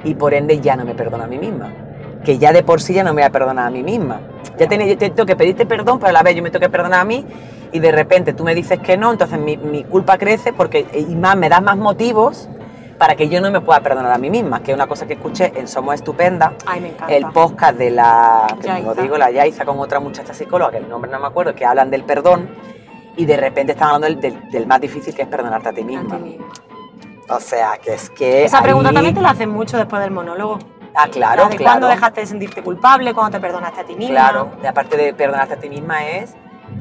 [0.04, 1.70] y por ende ya no me perdono a mí misma.
[2.24, 4.20] Que ya de por sí ya no me voy a perdonar a mí misma.
[4.58, 6.60] Ya tenía- yo te- tengo que pedirte perdón, pero a la vez yo me tengo
[6.60, 7.24] que perdonar a mí
[7.72, 11.14] y de repente tú me dices que no, entonces mi, mi culpa crece porque y
[11.16, 12.48] más me das más motivos
[12.98, 15.14] para que yo no me pueda perdonar a mí misma, que es una cosa que
[15.14, 17.14] escuché en Somos Estupenda, Ay, me encanta.
[17.14, 18.46] el podcast de la,
[18.84, 21.64] lo digo, la Yaiza con otra muchacha psicóloga, que el nombre no me acuerdo, que
[21.64, 22.50] hablan del perdón
[23.16, 25.82] y de repente están hablando del, del- del más difícil que es perdonarte a ti
[25.82, 26.18] misma.
[27.30, 28.44] O sea, que es que...
[28.44, 30.58] Esa pregunta también te la hacen mucho después del monólogo.
[30.94, 31.72] Ah, claro, La de claro.
[31.72, 34.14] cuándo dejaste de sentirte culpable, cuándo te perdonaste a ti misma.
[34.14, 36.34] Claro, y aparte de perdonarte a ti misma es,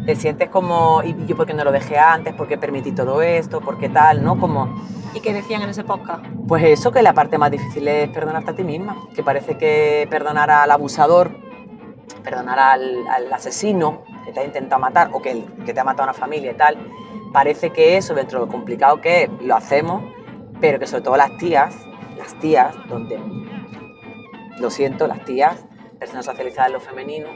[0.05, 2.33] te sientes como, ¿y yo por qué no lo dejé antes?
[2.33, 3.61] ¿Por qué permití todo esto?
[3.61, 4.23] ¿Por qué tal?
[4.23, 4.39] ¿No?
[4.39, 4.67] Como
[5.13, 6.23] ¿Y qué decían en ese podcast?
[6.47, 10.07] Pues eso, que la parte más difícil es perdonarte a ti misma, que parece que
[10.09, 11.31] perdonar al abusador,
[12.23, 15.83] perdonar al, al asesino que te ha intentado matar o que, el- que te ha
[15.83, 16.77] matado a una familia y tal,
[17.33, 20.03] parece que eso, dentro de lo complicado que es, lo hacemos,
[20.59, 21.73] pero que sobre todo las tías,
[22.17, 23.17] las tías, donde,
[24.59, 25.65] lo siento, las tías,
[25.99, 27.27] personas socializadas en lo femenino,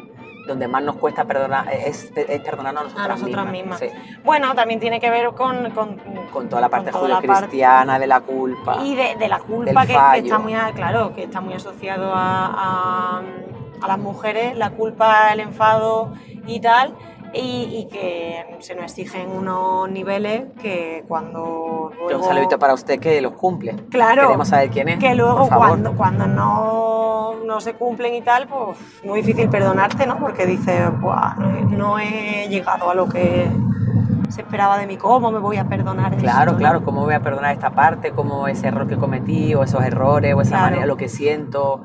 [0.47, 3.79] donde más nos cuesta perdonar, es, es perdonarnos a nosotras, A nosotras mismas.
[3.79, 3.87] Sí,
[4.25, 5.71] Bueno, también tiene que ver con...
[5.71, 5.97] Con,
[6.31, 8.77] con toda la parte judio-cristiana de la culpa.
[8.83, 13.21] Y de, de la culpa que, está muy, claro, que está muy asociado a, a-
[13.81, 16.13] a las mujeres, la culpa, el enfado
[16.47, 16.93] y tal,
[17.33, 22.99] y, y que se nos exigen unos niveles que cuando luego, Un saludito para usted
[22.99, 23.75] que los cumple.
[23.89, 24.99] Claro, Queremos saber quién es.
[24.99, 30.17] que luego cuando, cuando no, no se cumplen y tal, pues muy difícil perdonarte, ¿no?
[30.19, 31.35] Porque dices, "Buah,
[31.69, 33.49] no, he- llegado a lo que
[34.29, 36.57] se esperaba de mí, ¿cómo me voy a perdonar esto, Claro, no?
[36.57, 40.33] claro, cómo voy a perdonar esta parte, cómo ese error que cometí, o esos errores,
[40.35, 40.63] o esa Claro.
[40.65, 41.81] manera, lo que siento.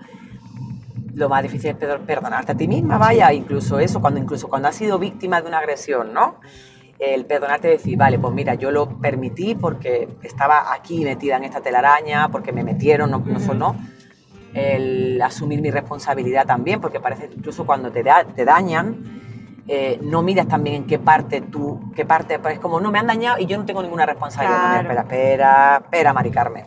[1.19, 4.69] Lo más difícil es per- perdonarte a ti misma, vaya, incluso eso, cuando incluso cuando
[4.69, 6.37] has sido víctima de una agresión, ¿no?
[6.99, 11.45] El perdonarte y decir, vale, pues mira, yo lo permití porque estaba aquí metida en
[11.45, 13.75] esta telaraña, porque me metieron, no, no solo,
[14.55, 19.05] el asumir mi responsabilidad también, porque parece que incluso cuando te, da- te dañan,
[19.67, 22.99] eh, no miras también en qué parte tú, qué parte, pues es como, no, me
[22.99, 24.83] han dañado y yo no tengo ninguna responsabilidad.
[24.83, 25.01] No, Claro.
[25.01, 26.65] espera, espera, espera, Mari Carmen.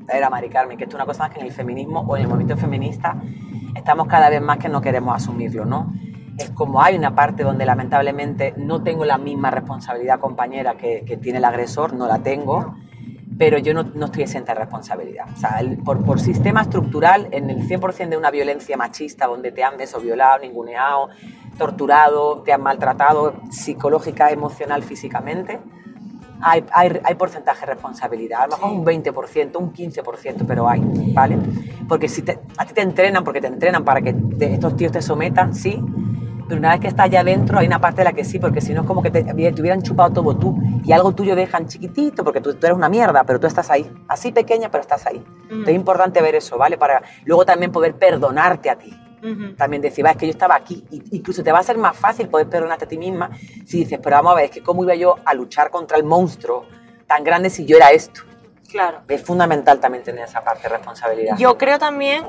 [0.00, 2.22] Espera, Mari Carmen, que esto es una cosa más que en el feminismo o en
[2.22, 3.14] el movimiento feminista
[3.74, 5.92] estamos cada vez más que no queremos asumirlo, ¿no?
[6.38, 11.38] Es como hay una parte donde lamentablemente no tengo la misma responsabilidad compañera que, tiene
[11.38, 12.76] el agresor, no la tengo,
[13.36, 15.26] pero yo no, no estoy exenta de responsabilidad.
[15.32, 19.64] O sea, por, por sistema estructural, en el 100% de una violencia machista donde te
[19.64, 21.08] han beso violado, ninguneado,
[21.58, 25.60] torturado, te han maltratado psicológica, emocional, físicamente,
[26.42, 28.42] hay, hay, hay porcentaje de responsabilidad.
[28.42, 30.80] A lo mejor un 20%, un 15%, pero hay,
[31.12, 31.36] ¿vale?
[31.88, 34.92] Porque si te- a ti te entrenan, porque te entrenan para que te- estos tíos
[34.92, 35.82] te sometan, sí,
[36.48, 38.60] pero una vez que estás allá adentro hay una parte de la que sí, porque
[38.60, 41.66] si no es como que te, te hubieran chupado todo tú y algo tuyo dejan
[41.68, 45.06] chiquitito, porque tú, tú eres una mierda, pero tú estás ahí, así pequeña, pero estás
[45.06, 45.18] ahí.
[45.20, 45.42] Mm.
[45.42, 46.76] Entonces es importante ver eso, ¿vale?
[46.76, 48.92] Para luego también poder perdonarte a ti.
[49.56, 50.84] También decir, va, es que yo estaba aquí.
[51.12, 53.30] Incluso te va a ser más fácil poder perdonarte a ti misma
[53.66, 56.04] si dices, pero vamos a ver, es que cómo iba yo a luchar contra el
[56.04, 56.66] monstruo
[57.06, 58.22] tan grande si yo era esto.
[58.70, 59.00] Claro.
[59.08, 61.36] Es fundamental también tener esa parte de responsabilidad.
[61.36, 62.24] Yo creo también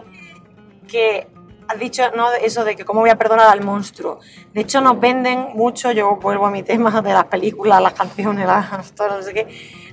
[0.88, 1.28] que
[1.68, 2.32] has dicho ¿no?
[2.34, 4.20] eso de que cómo voy a perdonar al monstruo.
[4.54, 8.46] De hecho, nos venden mucho, yo vuelvo a mi tema de las películas, las canciones,
[8.46, 9.48] las, todo no sé qué,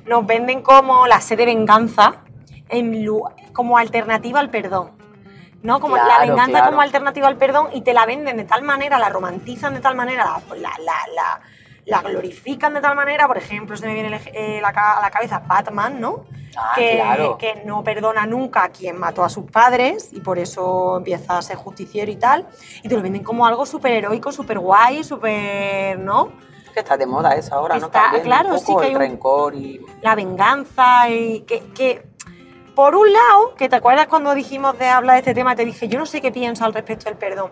[0.06, 2.22] nos venden como la sed de venganza
[2.68, 3.06] en
[3.52, 4.97] como alternativa al perdón.
[5.62, 5.80] ¿No?
[5.80, 6.66] Como la venganza claro.
[6.70, 9.94] como alternativa al perdón y te la venden de tal manera, la romantizan de tal
[9.96, 11.40] manera, la, la, la- la-
[11.84, 15.38] la glorifican de tal manera, por ejemplo, se me viene el eh, a la cabeza
[15.46, 16.26] Batman, ¿no?
[16.54, 17.38] Ah, que, claro.
[17.38, 21.42] que no perdona nunca a quien mató a sus padres y por eso empieza a
[21.42, 22.46] ser justiciero y tal.
[22.82, 26.30] Y te lo venden como algo súper heroico, súper guay, súper, ¿no?
[26.74, 27.86] que está de moda eso ahora, ¿no?
[27.86, 29.80] Está- También claro, un sí poco que hay el un- rencor y...
[30.02, 32.02] La venganza y que, que,
[32.78, 35.88] por un lado, que te acuerdas cuando dijimos de hablar de este tema, te dije,
[35.88, 37.50] yo no sé qué pienso al respecto del perdón.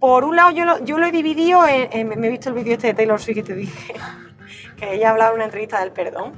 [0.00, 2.56] Por un lado, yo lo, yo lo he dividido, en, en- me he visto el
[2.56, 3.94] vídeo este de Taylor Swift que te dije,
[4.76, 6.32] que ella hablaba en una entrevista del perdón.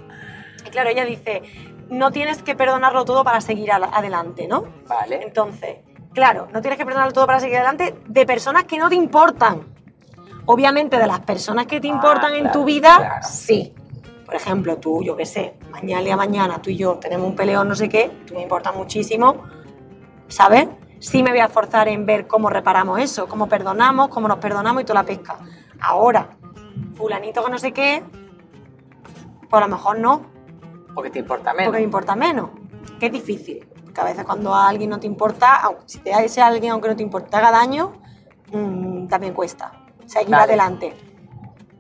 [0.66, 1.40] Y claro, ella dice,
[1.88, 4.66] no tienes que perdonarlo todo para seguir adelante, ¿no?
[4.87, 5.22] Vale.
[5.22, 5.76] Entonces,
[6.12, 9.62] claro, no tienes que perdonarlo todo para seguir adelante de personas que no te importan.
[10.44, 13.26] Obviamente, de las personas que te Ah, importan en claro, tu vida, claro.
[13.26, 13.72] sí.
[14.26, 17.68] Por ejemplo, tú, yo qué sé, mañana a mañana tú y yo tenemos un peleón,
[17.68, 19.44] no sé qué, tú me importas muchísimo,
[20.26, 20.68] ¿sabes?
[20.98, 24.82] Sí me voy a esforzar en ver cómo reparamos eso, cómo perdonamos, cómo nos perdonamos
[24.82, 25.38] y toda la pesca.
[25.80, 26.30] Ahora,
[26.96, 28.02] fulanito que no sé qué,
[29.48, 30.22] pues a lo mejor no,
[30.92, 31.66] Porque te importa menos.
[31.66, 32.50] porque me importa menos.
[32.98, 33.64] Que es difícil.
[33.84, 36.88] Porque a veces cuando a alguien no te importa, aunque si te ese alguien aunque
[36.88, 37.92] no te importa haga daño,
[38.52, 39.72] mm, también cuesta.
[40.06, 40.44] Seguir Vale.
[40.44, 40.96] adelante.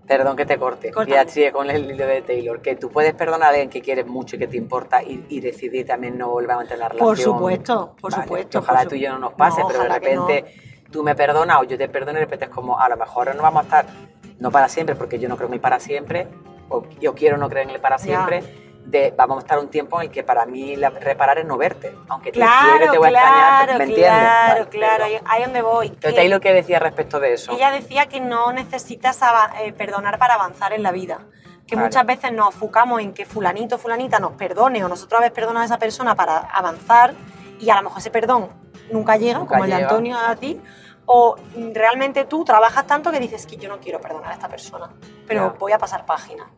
[0.06, 0.92] Perdón que te corte.
[0.92, 1.16] Córtame.
[1.16, 2.60] Ya sigue con el hilo de Taylor.
[2.62, 5.40] Que tú puedes perdonar a alguien que quieres mucho y que te importa y, y
[5.40, 7.08] decidir también no volver a mantener la relación.
[7.08, 8.58] Por supuesto, por Vale, supuesto.
[8.60, 9.94] ojalá por tú y yo no nos pase, No, pero de no.
[9.94, 10.44] repente
[10.92, 13.34] tú me perdonas o yo te perdono y de repente es como, a lo mejor
[13.34, 13.86] no vamos a estar,
[14.38, 16.28] no para siempre, porque yo no creo en el para siempre,
[16.68, 18.02] o yo quiero no creer en el para Ya.
[18.04, 18.42] siempre,
[18.86, 21.56] de vamos a estar un tiempo en el que para mí la- reparar es no
[21.56, 24.10] verte, aunque te quiero Claro, te voy a extrañar, claro, ¿me entiendes?
[24.20, 25.04] claro, Vale, claro.
[25.04, 25.86] Ahí ahí donde voy.
[25.88, 27.52] Entonces, que Taylor, ¿qué decía respecto de eso?
[27.52, 29.18] Ella decía que no necesitas
[29.62, 31.18] eh, perdonar para avanzar en la vida.
[31.66, 31.88] Que Vale.
[31.88, 35.66] muchas veces nos enfocamos en que fulanito, fulanita nos perdone o nosotros haber perdonado a
[35.66, 37.12] esa persona para avanzar
[37.58, 38.50] y a lo mejor ese perdón
[38.92, 39.88] nunca llega, Nunca como el de llega.
[39.88, 40.60] Antonio a ti,
[41.06, 44.48] o mm, realmente tú trabajas tanto que dices que yo no quiero perdonar a esta
[44.48, 44.90] persona,
[45.26, 45.58] pero Ya.
[45.58, 46.48] voy a pasar página,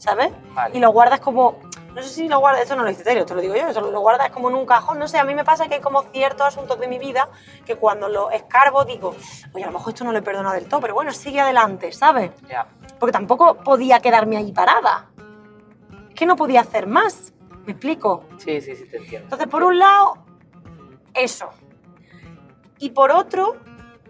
[0.00, 0.32] ¿sabes?
[0.54, 0.76] Vale.
[0.76, 1.60] Y lo guardas como
[1.94, 3.80] no sé si lo guardas, eso no lo dice Taylor, te lo digo yo, eso
[3.80, 6.02] lo guardas como en un cajón, no sé, a mí me pasa que hay como
[6.02, 7.28] ciertos asuntos de mi vida
[7.64, 9.14] que cuando los escarbo digo,
[9.52, 11.92] oye, a lo mejor esto no lo he perdonado del todo, pero bueno, sigue adelante,
[11.92, 12.30] ¿sabes?
[12.48, 12.66] Ya.
[12.98, 15.10] Porque tampoco podía quedarme ahí parada.
[16.08, 17.32] Es que no podía hacer más,
[17.66, 18.24] ¿me explico?
[18.38, 19.24] Sí, sí, sí, te entiendo.
[19.26, 20.18] Entonces, por un lado,
[21.12, 21.50] eso.
[22.78, 23.56] Y por otro,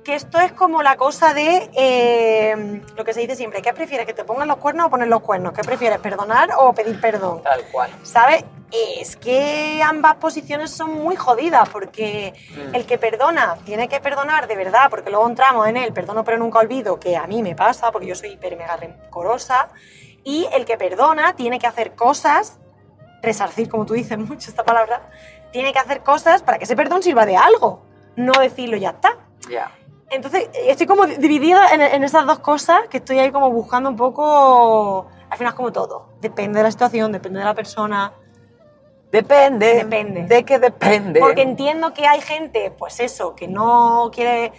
[0.05, 4.07] que esto es como la cosa de eh, lo que se dice siempre, ¿qué prefieres?
[4.07, 5.53] ¿Que te pongan los cuernos o poner los cuernos?
[5.53, 5.99] ¿Qué prefieres?
[5.99, 7.43] ¿Perdonar o pedir perdón?
[7.43, 7.91] Tal cual.
[8.03, 8.45] ¿Sabes?
[8.73, 12.75] Es que ambas posiciones son muy jodidas porque Mm.
[12.77, 16.39] el que perdona tiene que perdonar de verdad, porque luego entramos en el perdono pero
[16.39, 19.69] nunca olvido, que a mí me pasa porque yo soy hiper mega rencorosa,
[20.23, 22.59] y el que perdona tiene que hacer cosas,
[23.23, 25.03] resarcir, como tú dices mucho esta palabra,
[25.51, 27.83] tiene que hacer cosas para que ese perdón sirva de algo,
[28.17, 29.17] no decirlo ya está.
[29.51, 29.73] Ya.
[30.11, 33.97] Entonces, estoy como dividida en, en esas dos cosas, que estoy ahí como buscando un
[33.97, 38.13] poco, al final es como todo, depende de la situación, depende de la persona.
[39.13, 39.75] Depende.
[39.75, 40.23] Depende.
[40.25, 41.21] ¿De qué depende?
[41.21, 44.53] Porque entiendo que hay gente, pues eso, que no quiere,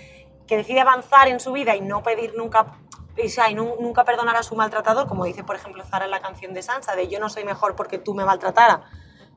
[0.47, 2.65] que decide avanzar en su vida y no pedir nunca,
[3.23, 6.11] o sea, y nu- nunca perdonar a su maltratador, como dice, por ejemplo, Zara en
[6.11, 8.83] la canción de Sansa, de yo no soy mejor porque tú me maltratara.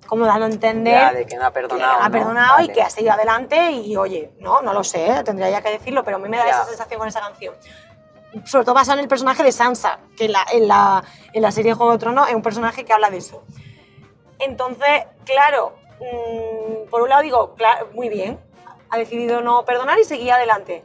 [0.07, 2.01] Como dando a entender Ya, de que no ha que perdonado.
[2.03, 2.13] ha ¿no?
[2.13, 2.73] perdonado y Vale.
[2.75, 5.23] que ha seguido adelante y oye, no, no lo sé, ¿eh?
[5.25, 6.51] tendría ya que decirlo, pero a mí me da Ya.
[6.51, 7.55] esa sensación con esa canción.
[8.45, 11.03] Sobre todo basada en el personaje de Sansa, que en la, en la,
[11.33, 13.45] en la serie Juego de Tronos es un personaje que habla de eso.
[14.39, 18.39] Entonces, claro, mm, por un lado digo, cla- muy bien,
[18.91, 20.85] ha decidido no perdonar y seguir adelante.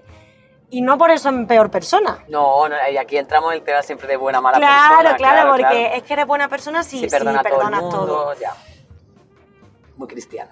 [0.70, 2.24] Y no por eso es peor persona.
[2.28, 5.16] No, no, y aquí entramos en el tema siempre de buena mala Claro, persona.
[5.18, 5.96] claro, porque claro.
[5.96, 8.34] es que eres buena persona si, Si si perdona a todo perdonas todo.
[8.40, 8.54] ya.
[10.00, 10.52] Muy cristiano.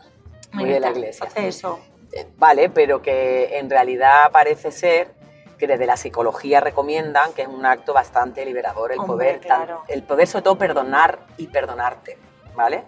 [0.51, 1.25] Muy, Muy de la iglesia.
[1.25, 1.79] Hace eso.
[2.11, 5.15] Eh, Vale, pero que en realidad parece ser
[5.57, 9.83] que desde la psicología recomiendan que es un acto bastante liberador el Hombre, poder, claro.
[9.87, 12.17] el poder sobre todo perdonar y perdonarte,
[12.55, 12.83] ¿vale?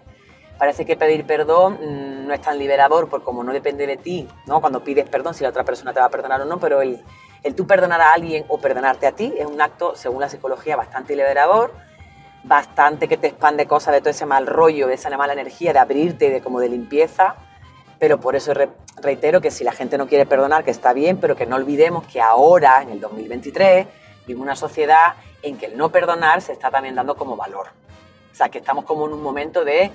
[0.58, 4.28] Parece que pedir perdón mm, no es tan liberador porque como no depende de ti,
[4.46, 4.60] ¿no?
[4.60, 7.02] Cuando pides perdón, si la otra persona te va a perdonar o no, pero el,
[7.42, 10.76] el tú perdonar a alguien o perdonarte a ti es un acto, según la psicología,
[10.76, 11.72] bastante liberador,
[12.42, 15.78] bastante que te expande cosas de todo ese mal rollo, de esa mala energía, de
[15.78, 17.34] abrirte, de como de limpieza,
[17.98, 18.70] pero por eso re-
[19.02, 22.06] reitero que si la gente no quiere perdonar, que está bien, pero que no olvidemos
[22.06, 23.86] que ahora, en el 2023,
[24.26, 27.66] vivimos una sociedad en que el no perdonar se está también dando como valor.
[28.32, 29.90] O sea, que estamos como en un momento de,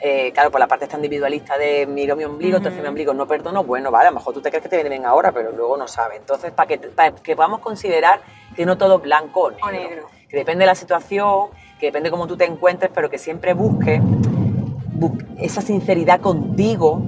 [0.00, 3.26] eh, claro, por la parte esta individualista de miro mi ombligo, entonces mi ombligo no
[3.28, 5.52] perdono, bueno, vale, a lo mejor tú te crees que te viene bien ahora, pero
[5.52, 6.18] luego no sabes.
[6.18, 8.20] Entonces, para que, para que podamos considerar
[8.56, 10.08] que no todo es blanco o negro, O negro.
[10.28, 13.54] que depende de la situación, que depende de cómo tú te encuentres, pero que siempre
[13.54, 17.02] busques bu- esa sinceridad contigo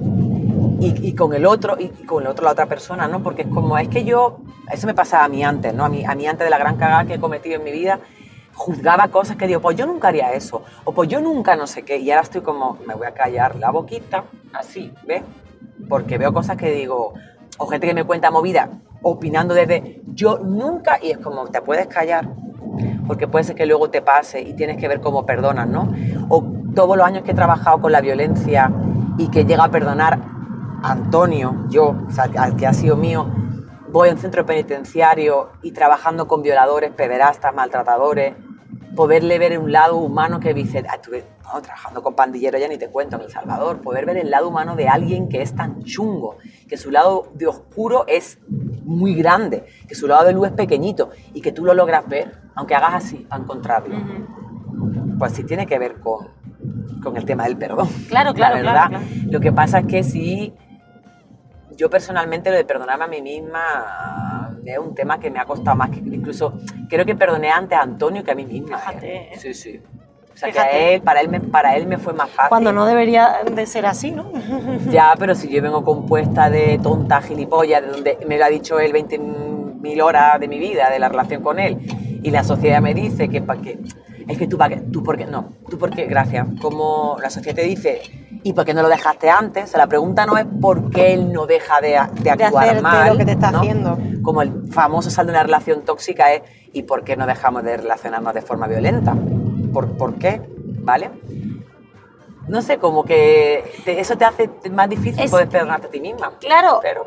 [0.82, 3.22] y, con el otro y, y con el otro la otra persona, ¿no?
[3.22, 4.38] Porque es como, es que yo,
[4.72, 5.84] eso me pasaba a mí antes, ¿no?
[5.84, 7.98] A mí, a mí antes de la gran cagada que he cometido en mi vida,
[8.54, 11.82] juzgaba cosas que digo, pues yo nunca haría eso, o pues yo nunca no sé
[11.82, 15.22] qué, y ahora estoy como, me voy a callar la boquita, así, ¿ves?
[15.88, 17.12] Porque veo cosas que digo,
[17.58, 18.70] o gente que me cuenta movida,
[19.02, 22.28] opinando desde, yo nunca, y es como, te puedes callar,
[23.06, 25.92] porque puede ser que luego te pase y tienes que ver cómo perdonas, ¿no?
[26.28, 28.70] O todos los años que he trabajado con la violencia
[29.18, 30.20] y que llega a perdonar
[30.82, 33.26] a Antonio, yo, o sea, al que ha sido mío,
[33.90, 38.34] voy a un centro penitenciario y trabajando con violadores, pederastas, maltratadores,
[38.94, 40.98] poderle ver un lado humano que dice, ah,
[41.52, 44.48] no, trabajando con pandilleros, ya ni te cuento, en El Salvador, poder ver el lado
[44.48, 46.36] humano de alguien que es tan chungo,
[46.68, 51.10] que su lado de oscuro es muy grande, que su lado de luz es pequeñito
[51.34, 53.96] y que tú lo logras ver, aunque hagas así, para encontrarlo.
[55.18, 56.28] Pues sí tiene que ver con,
[57.02, 57.88] con el tema del perdón.
[58.08, 58.72] Claro, la claro, verdad.
[58.72, 59.30] claro, claro.
[59.30, 60.54] Lo que pasa es que sí,
[61.76, 65.76] yo personalmente lo de perdonarme a mí misma es un tema que me ha costado
[65.76, 66.58] más, que incluso
[66.88, 68.76] creo que perdoné antes a Antonio que a mí misma.
[68.76, 68.80] ¿eh?
[68.80, 69.38] Fíjate, ¿eh?
[69.38, 69.80] Sí, sí.
[70.40, 70.70] Sea, Fíjate.
[70.70, 72.48] que a él, para, él me, para él me fue más fácil.
[72.48, 74.32] Cuando no debería de ser así, ¿no?
[74.90, 78.80] Ya, pero si yo vengo compuesta de tonta, gilipollas, de donde me lo ha dicho
[78.80, 81.76] él 20.000 horas de mi vida, de la relación con él,
[82.22, 83.78] y la sociedad me dice que para qué,
[84.28, 87.28] es que tú para qué, tú por qué, no, tú por qué, gracias, como la
[87.28, 88.00] sociedad te dice,
[88.42, 89.64] ¿y por qué no lo dejaste antes?
[89.64, 92.80] O sea, la pregunta no es por qué él no deja de, de actuar hacerte
[92.80, 93.58] mal, lo que te está ¿no?
[93.58, 93.98] haciendo.
[94.22, 97.76] Como el famoso sal de una relación tóxica es, ¿y por qué no dejamos de
[97.76, 99.14] relacionarnos de forma violenta?
[99.72, 100.42] ¿Por, por qué?
[100.82, 101.10] ¿Vale?
[102.48, 106.00] No sé, como que te- eso te hace más difícil Es- poder perdonarte a ti
[106.00, 106.32] misma.
[106.40, 107.06] Claro, Pero,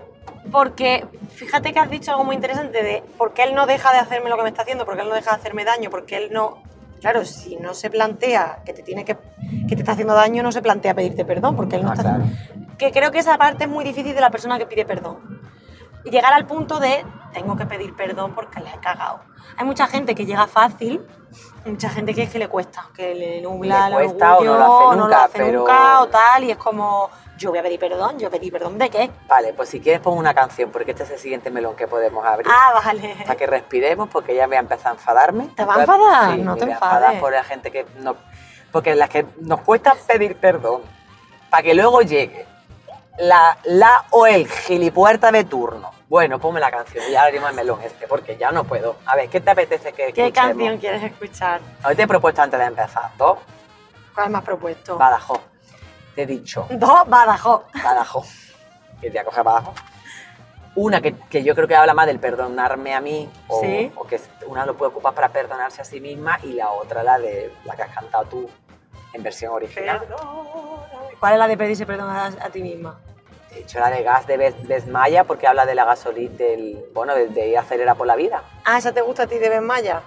[0.52, 3.98] porque fíjate que has dicho algo muy interesante de por qué él no deja de
[4.00, 6.18] hacerme lo que me está haciendo, por qué él no deja de hacerme daño, porque
[6.18, 6.62] él no...
[7.02, 9.18] Claro, si no se plantea que te tiene que,
[9.68, 12.04] que te está haciendo daño, no se plantea pedirte perdón, porque él no Ah, está
[12.04, 12.24] claro.
[12.78, 15.42] Que creo que esa parte es muy difícil de la persona que pide perdón.
[16.06, 19.20] Y llegar al punto de tengo que pedir perdón porque les he cagado.
[19.58, 21.02] Hay mucha gente que llega fácil,
[21.66, 24.64] mucha gente que es que le cuesta, que le nubla Le cuesta o no lo
[24.64, 27.80] hace no nunca, hace pero- nunca o tal, y es como, yo voy a pedir
[27.80, 29.10] perdón, yo pedí perdón de qué.
[29.28, 32.26] Vale, pues si quieres pongo una canción, porque este es el siguiente melón que podemos
[32.26, 32.48] abrir.
[32.52, 33.16] Ah, vale.
[33.26, 35.48] Para que respiremos, porque ya me ha empezado a enfadarme.
[35.56, 36.36] ¿Te va a enfadar?
[36.36, 37.20] sí, No me te voy a enfadar enfades.
[37.22, 38.16] por la gente que no...
[38.72, 40.82] Porque las que nos cuesta pedir perdón,
[41.50, 42.48] para que luego llegue
[43.20, 45.92] la, la o el gilipuerta de turno.
[46.14, 48.98] Bueno, ponme la canción y abrimos el melón este, porque ya no puedo.
[49.08, 50.34] A ver, ¿qué te apetece que ¿Qué escuchemos?
[50.52, 51.60] canción quieres escuchar?
[51.84, 53.40] Hoy te he propuesto antes de empezar dos,
[54.14, 54.96] ¿Cuál me has propuesto?
[54.96, 55.40] Badajoz.
[56.14, 57.64] Te he dicho, Dos, Badajoz.
[57.84, 58.28] Badajoz.
[59.02, 59.74] Que te acoge Badajoz.
[60.76, 63.92] Una que, que yo creo que habla más del perdonarme a mí, o, Sí.
[63.96, 67.18] o que una lo puede ocupar para perdonarse a sí misma, y la otra la
[67.18, 68.48] de la que has cantado tú
[69.14, 70.00] en versión original.
[71.20, 73.00] ¿Cuál es la de pedirse perdón a, a ti misma?
[73.54, 77.14] De hecho, la de gas de Bes- Desmaya, porque habla de la gasolina, del, bueno,
[77.16, 78.42] de, de ir acelera por la vida.
[78.66, 80.02] Ah, ¿esa te gusta a ti de Ben Maya?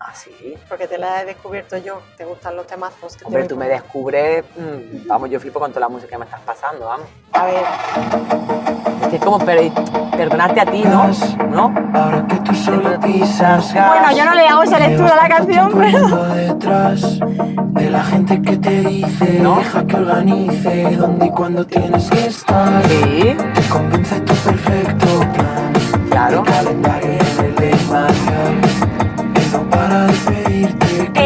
[0.00, 0.54] Ah, sí.
[0.68, 2.00] Porque te la he descubierto yo.
[2.16, 3.16] ¿Te gustan los temazos?
[3.16, 6.18] que Hombre, te tú me descubres, mm, vamos, yo flipo con toda la música que
[6.18, 7.08] me estás pasando, vamos.
[7.32, 7.64] A ver,
[9.08, 9.70] que es como per-
[10.16, 11.10] perdonarte a ti, ¿no?
[11.50, 11.74] ¿No?
[11.94, 15.28] Ahora que tú solo pisas gas Bueno, yo no le hago esa lectura a la
[15.28, 19.56] canción, pero- yendo detrás de la gente que te dice ¿No?
[19.56, 25.72] Deja que organice dónde y cuándo tienes que estar Sí, Te convence tu perfecto plan
[26.10, 26.42] claro.
[26.46, 28.54] El calendario en el desmarcial
[29.34, 30.37] Él no para de pedirte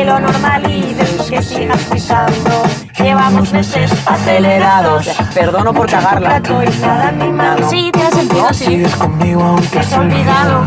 [0.03, 2.63] que lo normalices, que sigas pisando.
[2.99, 5.07] Llevamos meses acelerados.
[5.35, 6.41] Perdono por cagarla.
[6.41, 7.69] Trato y nada en mi mano.
[7.69, 8.53] Sí, tiene sentido.
[8.53, 10.65] Sigues conmigo aunque Que has olvidado.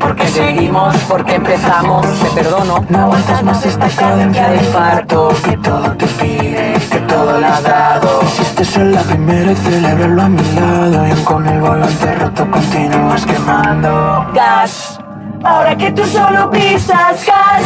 [0.00, 2.84] Porque seguimos, porque empezamos, te perdono.
[2.88, 7.62] No aguantas más esta cadencia de infarto Que todo te pide, que todo le has
[7.62, 11.60] dado Si estás en la primera y celebrarlo a mi lado Y aun con el
[11.60, 15.00] volante roto continúas quemando Gas.
[15.44, 17.62] Ahora que tú solo pisas gas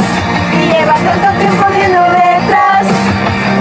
[0.52, 2.86] y llevas tanto tiempo yendo detrás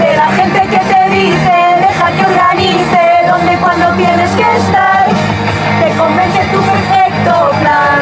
[0.00, 5.06] de la gente que te dice deja que organice dónde y cuándo tienes que estar.
[5.80, 8.00] Te convence tu perfecto plan,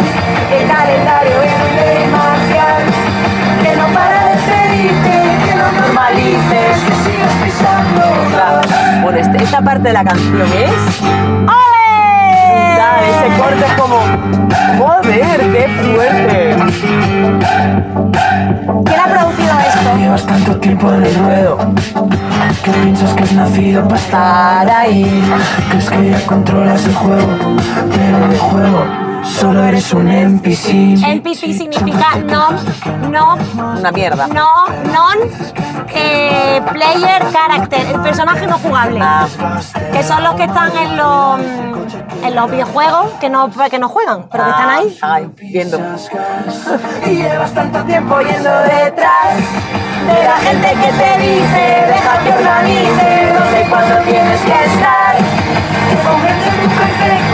[0.53, 2.91] el calendario es un demasiado
[3.63, 8.03] que no para de pedirte que lo normalices, que sigas pisando
[8.37, 9.03] gas.
[9.03, 11.60] Bueno, este- esta parte de la canción es.
[13.11, 14.01] Ese corte es como.
[14.79, 16.57] ¡Joder, qué fuerte!
[18.85, 19.97] ¿Quién ha producido esto?
[19.99, 21.59] Llevas tanto tiempo en el ruedo
[22.65, 25.23] Que piensas que has nacido para estar ahí
[25.71, 27.29] Crees que ya controlas el juego
[27.91, 30.69] Pero de juego solo eres un NPC
[31.05, 32.51] NPC significa no,
[33.11, 33.37] no,
[33.79, 34.27] Una mierda.
[34.29, 34.49] no,
[34.93, 35.17] non
[35.93, 39.01] eh, player character, el personaje no jugable.
[39.03, 39.27] Ah,
[39.93, 41.41] Que son los que están en los,
[42.23, 44.99] en los videojuegos que no, que no juegan, pero que están ahí.
[45.03, 45.79] ah, Ay, viendo.
[47.07, 49.35] Y llevas tanto tiempo Yendo detrás
[50.07, 55.17] de la gente que te dice, deja que organice dónde y cuándo tienes que estar.
[55.91, 57.30] Que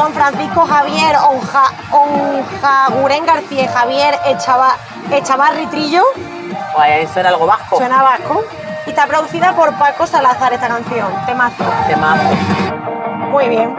[0.00, 4.70] son Francisco Javier Onja, Onjaguren García Javier Echava,
[5.12, 6.02] Echavarri Trillo,
[6.78, 7.76] ahí suena algo vasco.
[7.76, 8.42] suena vasco,
[8.86, 11.64] y está producida por Paco Salazar esta canción, temazo.
[11.86, 12.28] Temazo.
[13.30, 13.76] Muy bien.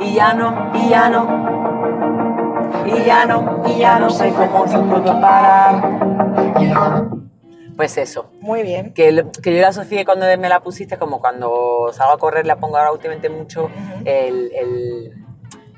[0.00, 1.50] Y ya no, y ya no.
[2.84, 5.80] Y ya no, y ya no sé cómo se puedo parar.
[7.76, 8.30] Pues eso.
[8.40, 8.92] Muy bien.
[8.92, 12.56] Que, que yo la asocié cuando me la pusiste como cuando salgo a correr, la
[12.56, 13.70] pongo ahora últimamente mucho
[14.04, 15.26] el, el-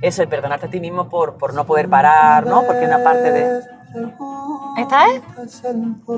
[0.02, 2.64] eso, el perdonarte a ti mismo por, por no poder parar, ¿no?
[2.64, 3.60] Porque una parte de...
[4.76, 5.62] ¿Esta es?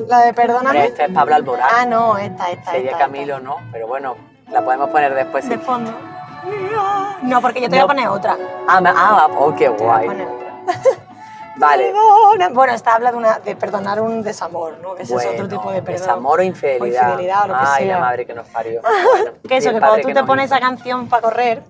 [0.09, 0.87] ¿La de Perdóname?
[0.87, 1.69] Este es Pablo Alborán.
[1.71, 2.71] Ah, no, esta, esta.
[2.71, 3.57] Sería esta, Camilo, ¿no?
[3.73, 4.17] Pero bueno,
[4.51, 5.45] la podemos poner después.
[5.45, 5.57] esta.
[5.57, 5.61] sí.
[5.61, 5.93] De fondo.
[7.23, 8.37] No, porque yo te voy a poner otra.
[8.69, 10.07] Ah, ah, oh, qué Te voy a guay.
[10.07, 10.53] poner otra.
[11.57, 11.93] Vale.
[11.93, 12.49] Perdona.
[12.51, 14.95] Bueno, esta habla de, una, de perdonar un desamor, ¿no?
[14.95, 16.01] Que ese es otro tipo de perdón.
[16.01, 16.83] Desamor o infidelidad.
[16.83, 17.95] O infidelidad, o lo que Ay, sea.
[17.95, 18.81] la madre que nos parió.
[19.11, 21.63] Bueno, Que eso, que cuando tú te pones esa canción para correr,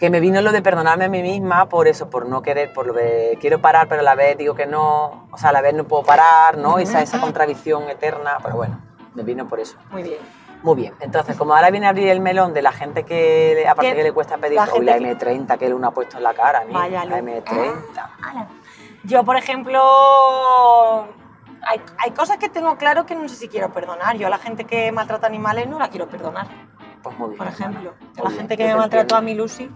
[0.00, 2.86] que me vino lo de perdonarme a mí misma por eso, por no querer, por
[2.86, 5.60] lo de quiero parar, pero a la vez digo que no, o sea, a la
[5.60, 6.78] vez no puedo parar, ¿no?
[6.78, 8.80] Esa, esa contradicción eterna, pero bueno,
[9.14, 9.76] me vino por eso.
[9.92, 10.18] muy bien.
[10.62, 13.94] Muy bien, entonces, como ahora viene a abrir el melón de la gente que, aparte
[13.94, 16.22] que le cuesta pedir, La gente la que- M30 que él uno ha puesto en
[16.22, 16.74] la cara, ¿no?
[16.74, 17.30] Vaya la luz.
[17.30, 18.10] M30.
[18.22, 18.46] Ala.
[19.04, 19.80] Yo, por ejemplo,
[21.62, 24.16] hay, hay cosas que tengo claro que no sé si quiero perdonar.
[24.18, 26.46] Yo a la gente que maltrata animales no la quiero perdonar.
[27.02, 27.38] Pues muy bien.
[27.38, 27.94] por ejemplo.
[28.18, 29.70] Muy la gente que me maltrató a mi Lucy,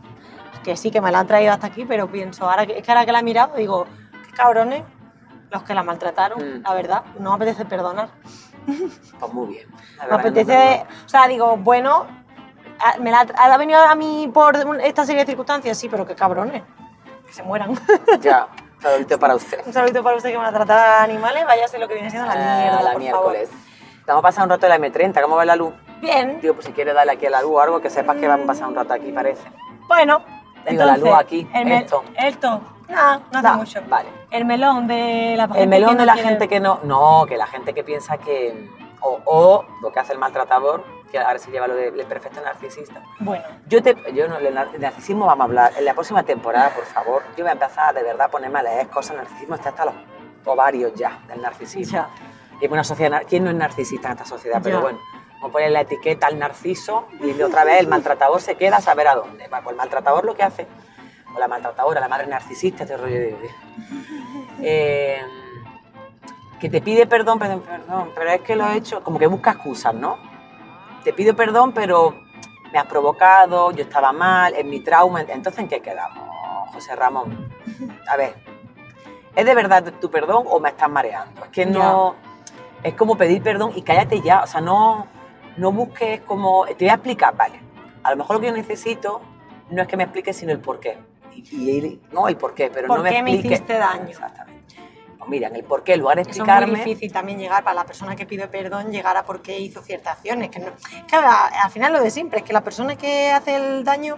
[0.64, 2.90] que sí, que me la han traído hasta aquí, pero pienso, ahora que, es que
[2.90, 3.86] ahora que la he mirado, digo,
[4.26, 4.82] qué cabrones
[5.50, 6.62] los que la maltrataron, Mm.
[6.64, 8.08] la verdad, no me apetece perdonar.
[9.20, 9.68] Pues muy bien.
[9.98, 12.06] La Me que no apetece, o sea, digo, bueno,
[12.80, 16.04] a- me la, ha venido a mí por un- esta serie de circunstancias, sí, pero
[16.06, 16.62] qué cabrones,
[17.26, 17.72] que se mueran.
[18.20, 18.48] Ya,
[18.80, 19.60] saludito para usted.
[19.66, 22.10] un saludito para usted que me va a tratar a animales, váyase lo que viene
[22.10, 23.50] siendo la Ah, mierda, la por miércoles.
[24.00, 25.72] Estamos pasando un rato de la M30, ¿cómo va la luz?
[25.74, 26.00] favor.
[26.00, 28.26] Bien, Tío, pues si quieres darle aquí a la luz o algo, que sepas que
[28.28, 29.42] vamos a pasar un rato aquí, parece.
[29.88, 30.22] bueno.
[30.70, 32.02] Digo, la luz aquí, el esto.
[32.16, 33.80] Esto, no, no hace No, mucho.
[33.88, 34.08] vale.
[34.30, 36.80] El melón de la El melón que de la quiere- gente que no.
[36.84, 38.70] No, que la gente que piensa que.
[39.06, 43.02] O, o lo que hace el maltratador, que ahora se lleva lo del perfecto narcisista.
[43.20, 43.94] Bueno, Yo te.
[44.14, 45.72] Yo no, el nar- de narcisismo vamos a hablar.
[45.76, 48.62] En la próxima temporada, por favor, yo voy a empezar de verdad a ponerme a
[48.62, 49.12] leer cosas.
[49.12, 49.94] El narcisismo está hasta los
[50.46, 51.92] ovarios ya del narcisismo.
[51.98, 52.08] ya.
[52.60, 53.22] Y una sociedad.
[53.28, 54.60] ¿Quién no es narcisista en esta sociedad?
[54.62, 54.82] Pero Ya.
[54.82, 54.98] bueno.
[55.44, 59.08] A poner la etiqueta al narciso y otra vez el maltratador se queda a saber
[59.08, 59.46] a dónde.
[59.48, 60.66] Pues el maltratador lo que hace,
[61.34, 63.36] o la maltratadora, la madre narcisista, este rollo de...
[64.62, 65.20] Eh,
[66.58, 69.50] que te pide perdón, perdón, perdón, pero es que lo he hecho, como que busca
[69.50, 70.16] excusas, ¿no?
[71.02, 72.14] Te pido perdón, pero
[72.72, 76.26] me has provocado, yo estaba mal, es mi trauma, entonces ¿en qué quedamos,
[76.72, 77.52] José Ramón?
[78.08, 78.34] A ver,
[79.36, 81.44] ¿es de verdad tu perdón o me estás mareando?
[81.44, 82.14] Es que no,
[82.82, 85.06] es como pedir perdón y cállate ya, o sea, no,
[85.56, 87.60] no busques como, te voy a explicar, vale,
[88.02, 89.20] a lo mejor lo que yo necesito
[89.70, 90.98] no es que me expliques, sino el por qué.
[91.32, 91.38] Y,
[91.70, 93.58] y- no el por qué, pero ¿Por no me qué me expliques.
[93.60, 94.08] hiciste daño?
[94.08, 94.76] Exactamente.
[95.18, 96.72] Pues mira, en el por qué, en lugar de Eso es explicarme...
[96.72, 99.80] muy difícil también llegar para la persona que pide perdón, llegar a por qué hizo
[99.82, 100.50] ciertas acciones.
[100.50, 100.66] Que no,
[101.08, 104.16] que a- al final lo de siempre, es que la persona que hace el daño,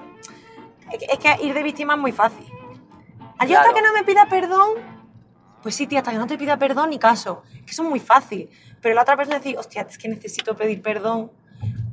[0.91, 2.45] es que, ir de víctima es muy fácil.
[2.47, 2.53] Yo
[3.39, 3.75] hasta Claro.
[3.75, 4.71] que no me pida perdón,
[5.67, 7.43] pues sí, tía, hasta que no te pida perdón ni caso.
[7.65, 8.49] Que eso es muy fácil.
[8.81, 11.33] Pero la otra persona decir, hostia, es que necesito pedir perdón,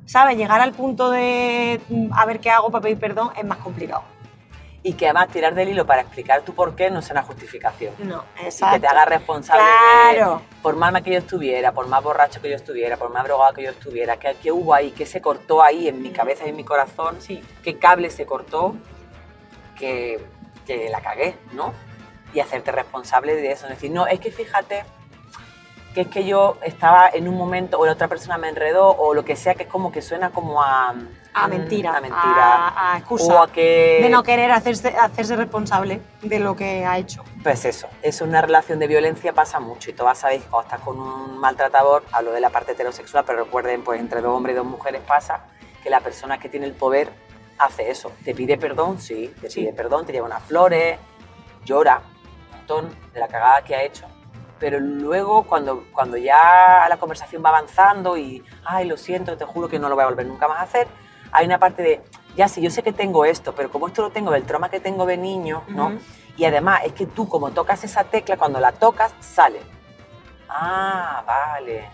[0.06, 0.38] ¿sabes?
[0.38, 4.04] Llegar al punto de mm, a ver qué hago para pedir perdón es más complicado.
[4.84, 7.96] Y que además tirar del hilo para explicar tu por qué no sea una justificación.
[8.04, 8.76] No, Y exacto.
[8.76, 9.64] que te haga responsable
[10.14, 10.36] Claro.
[10.48, 13.24] de, por más mal que yo estuviera, por más borracho que yo estuviera, por más
[13.24, 14.92] drogado que yo estuviera, ¿qué, qué hubo ahí?
[14.92, 17.16] ¿Qué se cortó ahí en mi cabeza y en mi corazón?
[17.22, 17.42] Sí.
[17.64, 18.76] ¿Qué cable se cortó?
[19.76, 20.24] Que,
[20.68, 21.74] que la cagué, ¿no?
[22.34, 23.66] Y hacerte responsable de eso.
[23.66, 24.84] Es decir, no, es que fíjate
[25.94, 29.14] que es que yo estaba en un momento o la otra persona me enredó o
[29.14, 30.96] lo que sea, que es como que suena como a...
[31.36, 31.92] A mm, mentira.
[31.96, 32.68] A mentira.
[32.68, 33.34] A, a excusa.
[33.34, 34.00] O a que...
[34.02, 37.24] de no querer hacerse, hacerse responsable de lo que ha hecho.
[37.44, 41.00] Pues eso, es una relación de violencia pasa mucho y todas sabéis cuando estás con
[41.00, 44.66] un maltratador, hablo de la parte heterosexual, pero recuerden, pues entre dos hombres y dos
[44.66, 45.46] mujeres pasa
[45.84, 47.12] que la persona que tiene el poder
[47.60, 48.12] hace eso.
[48.26, 49.62] Te pide perdón, sí, te Sí.
[49.62, 50.98] pide perdón, te lleva unas flores,
[51.66, 52.02] llora
[52.64, 54.06] montón de la cagada que ha hecho.
[54.60, 59.68] Pero luego, cuando, cuando ya la conversación va avanzando y, ay, lo siento, te juro
[59.68, 60.88] que no lo voy a volver nunca más a hacer,
[61.32, 62.02] hay una parte de,
[62.36, 64.80] ya sí, yo sé que tengo esto, pero como esto lo tengo del trauma que
[64.80, 65.88] tengo de niño, ¿no?
[65.88, 66.00] Ujú.
[66.38, 69.60] Y además es que tú como tocas esa tecla, cuando la tocas, sale.
[70.48, 71.90] Ah, vale.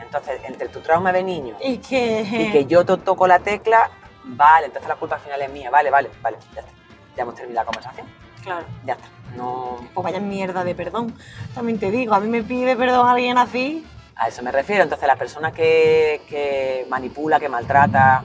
[0.00, 3.90] Entonces, entre tu trauma de niño Y que, y que yo to- toco la tecla,
[4.24, 5.70] vale, entonces la culpa al final es mía.
[5.70, 6.72] Vale, vale, vale, ya está.
[7.16, 8.06] Ya hemos terminado la conversación.
[8.46, 9.06] Claro, Ya está.
[9.36, 11.14] No, pues vaya mierda de perdón.
[11.54, 13.84] También te digo, a mí me pide perdón alguien así.
[14.14, 14.82] a eso me refiero.
[14.82, 18.24] Entonces, la persona que, que manipula, que maltrata,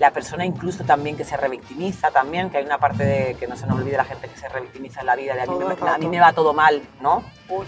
[0.00, 3.54] la persona incluso también que se revictimiza también, que hay una parte de que no
[3.54, 5.88] se nos olvide la gente que se revictimiza en la vida, de a mí, me,
[5.88, 7.22] a mí me va todo mal, ¿no?
[7.48, 7.66] Uy,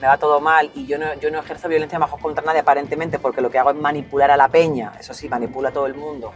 [0.00, 3.18] me va todo mal y yo no, yo no ejerzo violencia bajo contra nadie aparentemente
[3.18, 5.94] porque lo que hago es manipular a la peña, eso sí, manipula a todo el
[5.94, 6.32] mundo.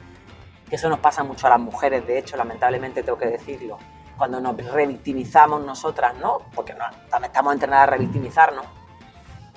[0.69, 3.79] Que eso nos pasa mucho a las mujeres, de hecho, lamentablemente tengo que decirlo.
[4.19, 6.41] Cuando nos revictimizamos nosotras, ¿no?
[6.55, 8.67] Porque no, también estamos entrenadas a revictimizarnos.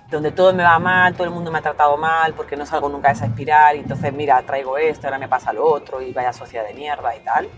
[0.10, 2.88] Donde todo me va mal, todo el mundo me ha tratado mal, porque no salgo
[2.88, 6.14] nunca de esa espiral, y entonces mira, traigo esto, ahora me pasa lo otro, y
[6.14, 7.50] vaya sociedad de mierda y tal.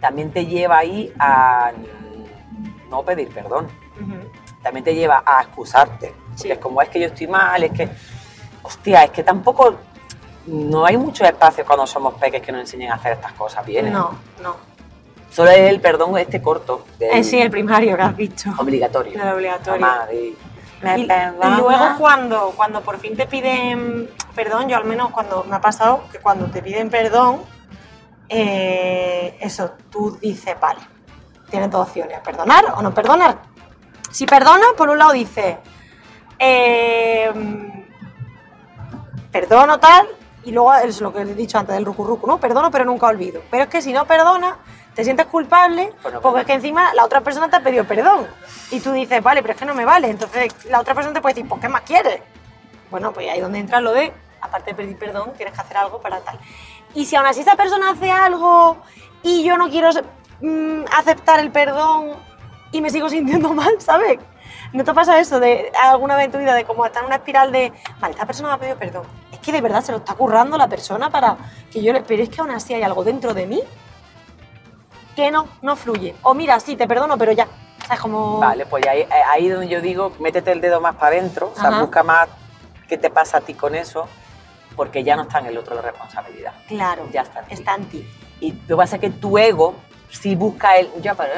[0.00, 1.72] También te lleva ahí a
[2.90, 3.68] no pedir perdón
[4.64, 6.14] también te lleva a excusarte.
[6.26, 6.50] Porque Sí.
[6.50, 7.88] es como es que yo estoy mal, es que.
[8.62, 9.76] Hostia, es que tampoco.
[10.46, 13.92] No hay muchos espacios cuando somos peques que nos enseñen a hacer estas cosas bien.
[13.92, 14.10] No,
[14.42, 14.56] no.
[15.34, 16.84] Solo es el perdón este corto.
[16.98, 18.50] del Eh, sí, el primario que has dicho.
[18.56, 19.20] Obligatorio.
[19.20, 19.80] El obligatorio.
[19.80, 20.36] Mamá, di,
[20.80, 21.58] ¿me Y, y perdonas?
[21.58, 26.04] luego cuando, cuando por fin te piden perdón, yo al menos cuando me ha pasado
[26.12, 27.42] que cuando te piden perdón,
[28.28, 30.80] eh, eso, tú dices, vale,
[31.50, 33.38] tienes dos opciones, perdonar o no perdonar.
[34.10, 35.56] Si perdonas, por un lado dices,
[36.38, 37.32] eh,
[39.32, 40.06] perdono tal,
[40.44, 42.38] y luego es lo que he dicho antes del rucurrucu, ¿no?
[42.38, 43.42] Perdono pero nunca olvido.
[43.50, 44.54] Pero es que si no perdonas,
[44.94, 46.40] te sientes culpable Pues no porque perdonas.
[46.42, 48.26] es que encima la otra persona te ha pedido perdón.
[48.70, 50.08] Y tú dices, vale, pero es que no me vale.
[50.08, 52.20] Entonces la otra persona te puede decir, pues ¿qué más quieres?
[52.90, 55.76] Bueno, pues ahí es donde entra lo de, aparte de pedir perdón, tienes que hacer
[55.76, 56.38] algo para tal.
[56.94, 58.76] Y si aún así esa persona hace algo
[59.22, 59.90] y yo no quiero
[60.40, 62.12] mm, aceptar el perdón
[62.70, 64.18] y me sigo sintiendo mal, ¿sabes?
[64.72, 67.16] ¿No te pasa eso de alguna vez en tu vida de como estar en una
[67.16, 69.04] espiral de, vale, esta persona me ha pedido perdón?
[69.32, 71.36] Es que de verdad se lo está currando la persona para
[71.70, 72.00] que yo le...
[72.02, 73.62] Pero es que aún así hay algo dentro de mí
[75.14, 76.14] que no, no fluye.
[76.22, 77.44] O mira, sí, te perdono, pero ya.
[77.44, 78.38] O sea, es como...
[78.38, 81.68] Vale, pues ahí, ahí donde yo digo, métete el dedo más para adentro, o sea,
[81.68, 81.80] Ajá.
[81.80, 82.28] busca más
[82.88, 84.08] qué te pasa a ti con eso,
[84.76, 86.52] porque ya no está en el otro la responsabilidad.
[86.68, 87.54] Claro, Ya está en ti.
[87.54, 88.08] está en ti.
[88.40, 89.74] Y lo que pasa es que tu ego
[90.10, 90.90] sí busca el.
[91.00, 91.32] Ya, pero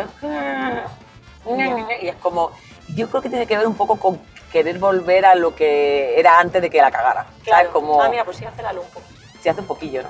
[2.00, 2.50] Y es como.
[2.94, 4.20] Yo creo que tiene que ver un poco con
[4.52, 7.26] querer volver a lo que era antes de que la cagara.
[7.44, 7.68] ¿Sabes?
[7.68, 8.00] Como.
[8.00, 9.06] Ah, mira, pues sí, hace la luz un poco.
[9.40, 10.08] Se hace un poquillo, ¿no?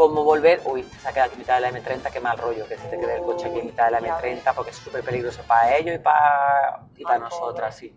[0.00, 0.62] Como volver.
[0.64, 2.88] Uy, se ha quedado aquí en mitad de la M30, qué mal rollo que se
[2.88, 5.42] te quede el coche aquí en mitad de la Ya M30 porque es súper peligroso
[5.46, 7.94] para ellos y para, y para nosotras, sí.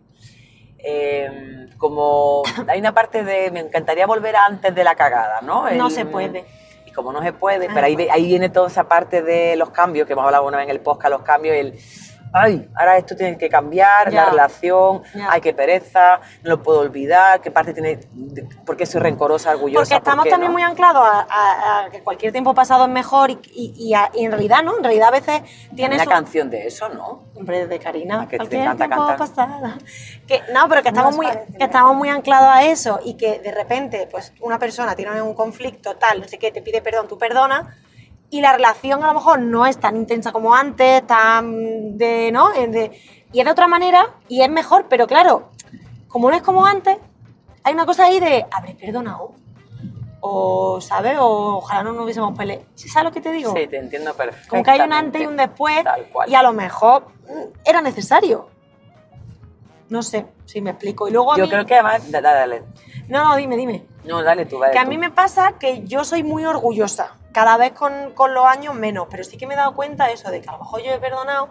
[0.79, 5.71] Eh, como hay una parte de me encantaría volver a antes de la cagada, ¿no?
[5.71, 6.43] No se puede.
[6.85, 9.69] Y como no se puede, Ah, pero ahí, ahí viene toda esa parte de los
[9.69, 11.79] cambios, que hemos hablado una vez en el podcast, los cambios, el,
[12.33, 14.25] ay, ahora esto tiene que cambiar, Ya.
[14.25, 15.27] la relación, Ya.
[15.31, 17.99] ay, qué pereza, no lo puedo olvidar, qué parte tiene,
[18.65, 20.53] por qué soy rencorosa, orgullosa, Porque estamos por también no?
[20.57, 24.09] muy anclados a, a- a que cualquier tiempo pasado es mejor y, y- y a-
[24.13, 25.41] y en realidad no, en realidad a veces
[25.75, 25.99] tienes...
[26.01, 27.23] una un- canción de eso, ¿no?
[27.35, 29.17] Hombre, de Karina, que te cualquier encanta tiempo cantar.
[29.17, 29.73] pasado.
[30.27, 33.39] Que, no, pero que estamos, os muy, que estamos muy anclados a eso y que
[33.39, 37.07] de repente pues una persona tiene un conflicto tal, no sé qué, te pide perdón,
[37.07, 37.67] tú perdonas
[38.33, 42.49] y la relación a lo mejor no es tan intensa como antes, tan de, ¿no?
[42.51, 42.91] De-
[43.31, 45.49] y es de otra manera y es mejor, pero claro,
[46.07, 46.97] como no es como antes,
[47.63, 49.33] hay una cosa ahí de, habré perdonado.
[50.21, 51.17] O, ¿sabes?
[51.19, 52.63] O ojalá no nos hubiésemos peleado.
[52.75, 53.53] ¿Sabes lo que te digo?
[53.55, 54.49] Sí, te entiendo perfectamente.
[54.49, 55.83] Como que hay un antes y un después
[56.27, 57.07] y a lo mejor
[57.65, 58.47] era necesario.
[59.89, 61.07] No sé si me explico.
[61.07, 62.63] Y luego a Yo mí- creo que además, da- da- dale,
[63.09, 63.85] No, no, dime, dime.
[64.05, 64.89] no, dale tú, dale Que a tú.
[64.89, 67.17] mí me pasa que yo soy muy orgullosa.
[67.33, 69.07] Cada vez con, con los años menos.
[69.09, 70.91] Pero sí que me he dado cuenta de eso, de que a lo mejor yo
[70.91, 71.49] he perdonado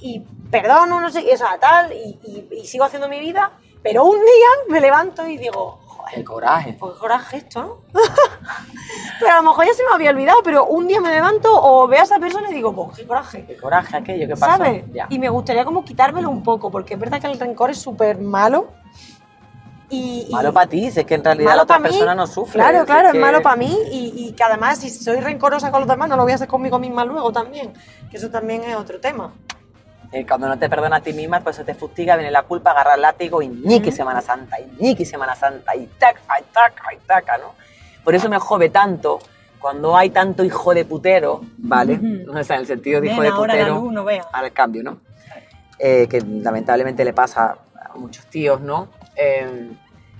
[0.00, 1.24] y, y perdono, no sé,
[1.60, 3.52] tal, y, y- y sigo haciendo mi vida.
[3.82, 6.76] Pero un día me levanto y digo, joder, El coraje.
[6.78, 7.78] pues qué coraje esto, ¿no?
[9.18, 11.88] pero a lo mejor ya se me había olvidado, pero un día me levanto o
[11.88, 13.44] veo a esa persona y digo, pues qué coraje.
[13.46, 14.36] Qué coraje aquello.
[14.36, 14.84] ¿Sabes?
[14.92, 15.06] Ya.
[15.10, 18.18] Y me gustaría como quitármelo un poco, porque es verdad que el rencor es súper
[18.18, 18.68] malo.
[19.92, 21.82] Y, y- Malo para ti, si es que en realidad la otra mí.
[21.84, 22.54] persona no sufre.
[22.54, 25.70] Claro, si claro, es que- malo para mí y, y que además si soy rencorosa
[25.70, 27.72] con los demás no lo voy a hacer conmigo misma luego también,
[28.10, 29.32] que eso también es otro tema.
[30.10, 32.70] Eh, cuando no te perdona a ti misma, pues eso te fustiga, viene la culpa,
[32.70, 36.94] agarra el látigo y ñiqui Semana Santa, y ñiqui Semana Santa, y taca, y taca,
[36.94, 37.54] y taca, ¿no?
[38.02, 39.18] Por eso me jode tanto
[39.60, 41.98] cuando hay tanto hijo de putero, ¿vale?
[42.28, 43.74] O sea, en el sentido de hijo Ven de putero.
[43.74, 44.06] luz, no.
[44.32, 44.98] Al cambio, ¿no?
[45.78, 48.88] Eh, que lamentablemente le pasa a muchos tíos, ¿no?
[49.16, 49.72] Eh,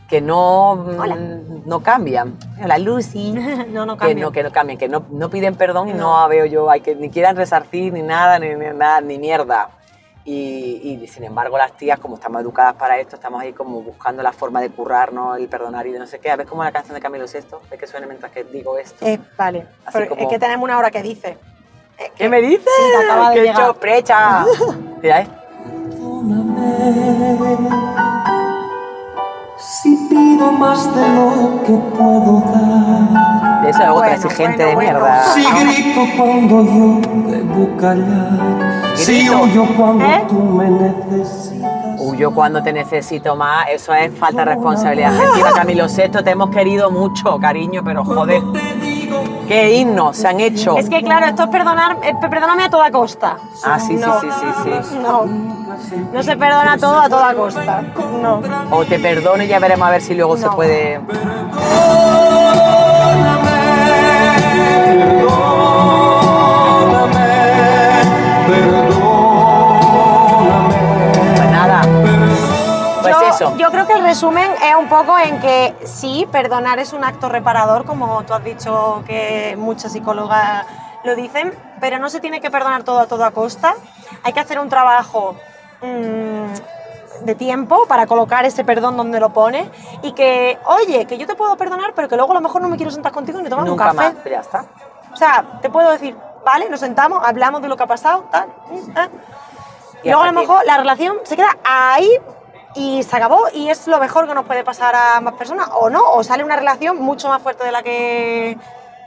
[0.08, 1.16] que no, mm, Hola.
[1.64, 2.36] no cambian.
[2.66, 3.32] La Lucy.
[3.70, 4.24] no, no que cambia.
[4.24, 6.22] no, que no cambien, que no, no piden perdón y No.
[6.22, 9.70] no veo yo, hay que ni quieran resarcir ni nada, ni, ni nada, ni mierda.
[10.24, 14.22] Y, y, sin embargo las tías, como estamos educadas para esto, estamos ahí como buscando
[14.22, 16.30] la forma de currarnos, el perdonar y de no sé qué.
[16.30, 17.40] A ver como la canción de Camilo VI,
[17.70, 19.04] ves que suena mientras que digo esto.
[19.04, 21.38] Eh, vale, Así como- es que tenemos una hora que dice.
[21.98, 22.62] Eh, ¿Qué me dices?
[22.64, 24.44] Sí, te acaba de ¡Qué sorpresa!
[25.02, 25.28] Mira, ¿eh?
[29.64, 33.64] Si pido más de lo que puedo dar.
[33.68, 34.98] Eso es otra Bueno, exigente bueno, de bueno.
[35.00, 35.24] mierda.
[35.34, 37.00] Si grito cuando yo
[37.30, 38.82] debo callar.
[38.96, 40.24] Si huyo cuando ¿Eh?
[40.28, 42.00] tú me necesitas.
[42.00, 45.52] Huyo cuando te necesito más, eso es falta de responsabilidad afectiva.
[45.54, 48.42] Camilo VI, te hemos querido mucho, cariño, pero joder,
[49.48, 50.76] qué himnos se han hecho.
[50.76, 53.36] Es que claro, esto es perdonar, eh, perdóname a toda costa.
[53.64, 54.20] Ah, sí, No.
[54.20, 54.98] sí, sí, sí, sí.
[55.02, 55.24] No,
[56.12, 57.82] no se perdona todo a toda costa.
[58.20, 58.40] No.
[58.70, 61.00] O te perdono y ya veremos a ver si luego se puede.
[65.14, 65.21] Pues
[73.34, 73.56] eso.
[73.56, 77.28] yo creo que el resumen es un poco en que sí, perdonar es un acto
[77.28, 80.66] reparador, como tú has dicho que muchas psicólogas
[81.04, 83.74] lo dicen, pero no se tiene que perdonar todo a toda costa.
[84.22, 85.34] Hay que hacer un trabajo
[85.80, 89.68] mm, de tiempo para colocar ese perdón donde lo pones
[90.02, 92.68] y que, oye, que yo te puedo perdonar, pero que luego a lo mejor no
[92.68, 93.96] me quiero sentar contigo ni tomar un Nunca café.
[93.96, 94.14] más.
[94.24, 94.64] Ya está.
[95.12, 98.46] O sea, te puedo decir, vale, nos sentamos, hablamos de lo que ha pasado, tal.
[98.70, 99.08] mm, ah.
[100.04, 102.08] Y Y luego a lo mejor la relación se queda ahí
[102.74, 105.90] y se acabó y es lo mejor que nos puede pasar a más personas o
[105.90, 108.58] no, o sale una relación mucho más fuerte de la que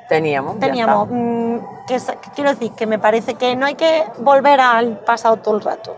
[0.07, 0.59] Teníamos.
[0.59, 1.07] teníamos.
[1.09, 1.57] Mm,
[1.87, 5.55] que que quiero decir que me parece que no hay que volver al pasado todo
[5.55, 5.95] el rato.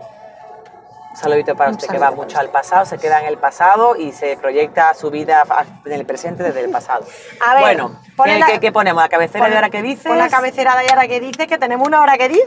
[1.18, 3.96] Un saludito para Un usted que va mucho al pasado, se queda en el pasado
[3.96, 5.42] y se proyecta su vida
[5.84, 7.04] en el presente desde el pasado.
[7.44, 9.02] A ver, bueno, ponle ¿qué, la- qué- qué ponemos?
[9.02, 10.06] ¿La cabecera Pon- de ahora que dices?
[10.06, 12.42] Pon la cabecera de ahora que dice que tenemos una hora que dice.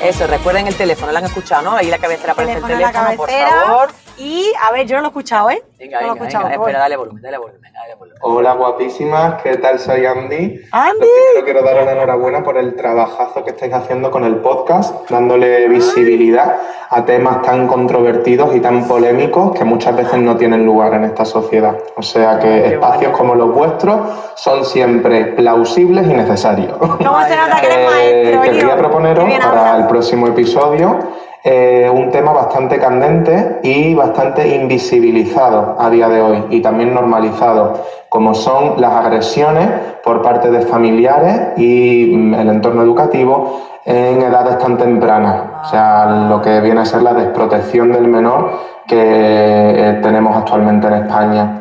[0.01, 1.77] Eso, recuerden el teléfono, ¿lo han escuchado, no?
[1.77, 3.91] Ahí la cabecera aparece el Teléfono por favor.
[4.23, 5.63] Y, a ver, yo no lo he escuchado, ¿eh?
[5.79, 6.49] Venga, no lo he venga, escuchado.
[6.51, 8.19] venga, espera, dale volumen, dale volumen, dale volumen.
[8.21, 9.79] Hola guapísimas, ¿qué tal?
[9.79, 10.61] Soy Andy.
[10.73, 11.07] Andy.
[11.39, 15.67] Lo quiero daros la enhorabuena por el trabajazo que estáis haciendo con el podcast, dándole
[15.69, 16.55] visibilidad
[16.91, 21.25] a temas tan controvertidos y tan polémicos que muchas veces no tienen lugar en esta
[21.25, 21.79] sociedad.
[21.97, 24.01] O sea que espacios como los vuestros
[24.35, 26.77] son siempre plausibles y necesarios.
[26.77, 28.43] ¿Cómo se nota que eres Eh, maestro?
[28.43, 28.77] quería Elio?
[28.77, 30.99] proponeros para el próximo episodio
[31.43, 37.83] eh, un tema bastante candente y bastante invisibilizado a día de hoy y también normalizado,
[38.11, 39.71] como son las agresiones
[40.05, 45.65] por parte de familiares y mm, el entorno educativo en edades tan tempranas.
[45.65, 48.51] O sea, lo que viene a ser la desprotección del menor
[48.87, 51.61] que eh, tenemos actualmente en España.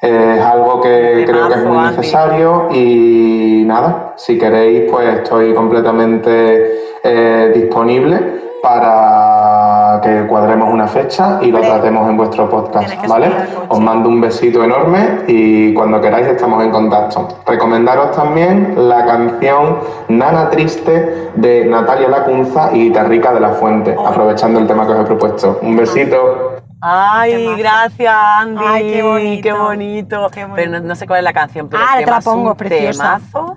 [0.00, 5.52] Eh, es algo que creo que es muy necesario y nada, si queréis, pues estoy
[5.52, 6.78] completamente
[7.54, 13.30] disponible para que cuadremos una fecha y lo tratemos en vuestro podcast, ¿vale?
[13.68, 17.28] Os mando un besito enorme y cuando queráis estamos en contacto.
[17.46, 19.78] Recomendaros también la canción
[20.08, 25.00] Nana Triste de Natalia Lacunza y Guitarrica de la Fuente, aprovechando el tema que os
[25.00, 25.58] he propuesto.
[25.62, 26.56] Un besito.
[26.80, 28.62] Ay, gracias, Andy.
[28.64, 29.42] Ay, qué bonito.
[29.42, 30.28] Qué bonito.
[30.32, 30.54] Qué bonito.
[30.56, 32.50] Pero no, no sé cuál es la canción, pero Ah, el te la pongo, es
[32.52, 33.18] un preciosa.
[33.32, 33.56] temazo.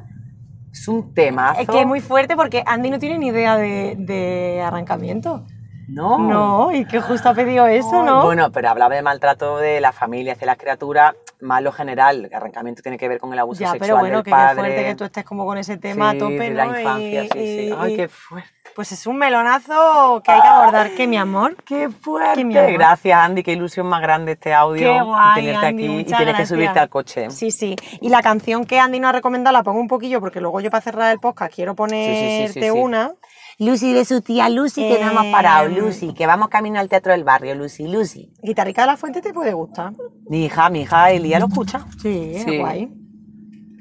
[0.72, 1.60] Es un temazo.
[1.62, 5.46] Es que es muy fuerte porque Andy no tiene ni idea de, de arrancamiento.
[5.88, 6.18] No.
[6.20, 8.24] No, y que justo ha pedido eso, ¿no?
[8.24, 12.26] Bueno, pero hablaba de maltrato de la familia hacia las criaturas, más lo general.
[12.26, 14.36] El arrancamiento tiene que ver con el abuso ya, sexual pero bueno, del que qué
[14.36, 14.56] padre.
[14.62, 16.56] fuerte que tú estés como con ese tema Sí, a tope, de ¿no?
[16.56, 17.68] la infancia, Y- sí, sí.
[17.70, 18.50] y- Ay, qué fuerte.
[18.76, 21.56] Pues es un melonazo que hay que abordar, que mi amor.
[21.66, 22.36] Qué fuerte.
[22.40, 22.72] Qué mi amor.
[22.74, 23.44] gracias, Andy.
[23.44, 24.94] Qué ilusión más grande este audio.
[24.94, 27.30] Qué guay, tenerte Andy, aquí y tienes que subirte al coche.
[27.32, 27.76] Sí, sí.
[28.00, 30.72] Y la canción que Andy nos ha recomendado la pongo un poquillo porque luego yo
[30.72, 32.70] para cerrar el podcast quiero ponerte sí, sí.
[32.70, 33.12] una.
[33.60, 35.68] Lucy de su tía Lucy, que no hemos Eh, parado.
[35.68, 37.54] Lucy, que vamos camino al teatro del barrio.
[37.54, 38.32] Lucy, Lucy.
[38.42, 39.92] Guitarrica de la Fuente te puede gustar.
[40.30, 41.86] Mi hija, mi hija Elia lo escucha.
[42.02, 42.58] Sí, Sí.
[42.58, 42.90] guay.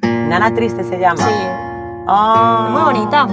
[0.03, 1.17] Nana Triste se llama.
[1.23, 1.33] Sí.
[2.09, 2.69] Ah.
[2.73, 3.27] Muy bonita.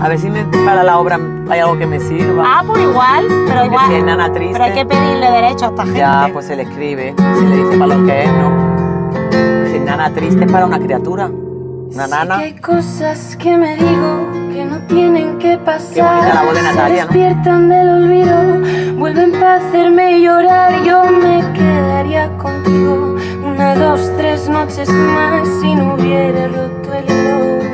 [0.00, 1.18] A ver si me- para la obra
[1.50, 2.44] hay algo que me sirva.
[2.46, 3.86] Ah, pues igual, pero igual.
[3.88, 4.52] si es nana triste.
[4.52, 5.98] Pero hay que pedirle derecho a esta gente.
[5.98, 7.14] Ya, pues se le escribe.
[7.16, 9.66] Se le dice para lo que es, ¿no?
[9.70, 11.26] Si es nana triste es para una criatura.
[11.26, 12.36] Una Sé nana.
[12.38, 15.94] que hay cosas que me digo que no tienen que pasar.
[15.94, 20.84] Qué bonita la voz de Natalia, Se despiertan del olvido, vuelven para hacerme llorar.
[20.84, 27.67] Yo me quedaría contigo una, dos, tres noches más si no hubiera roto el hilo.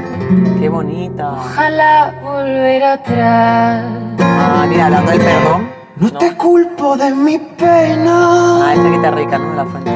[0.60, 1.32] Qué bonita.
[1.32, 3.84] Ojalá volver atrás.
[4.20, 5.68] Ah, mira, hablando del perdón.
[5.96, 9.50] No te culpo de mi pena, Ah, esta guitarra rica, ¿no?
[9.50, 9.90] De la fuente.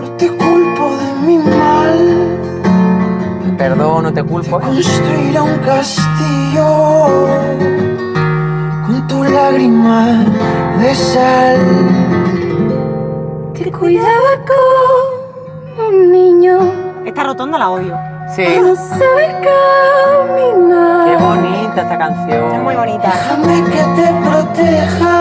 [0.00, 1.98] no te culpo de mi mal.
[3.44, 4.58] El perdón, no te culpo.
[4.60, 4.62] ¿eh?
[4.64, 6.66] Construirá un castillo
[8.86, 10.24] con tu lágrima
[10.80, 11.58] de sal.
[13.54, 16.58] Te cuidaba como un niño
[17.04, 17.96] Esta rotonda la odio.
[18.28, 18.42] Sí.
[18.44, 18.60] Qué
[21.20, 22.54] bonita esta canción.
[22.54, 23.12] Es muy bonita.
[23.12, 25.16] Déjame que te proteja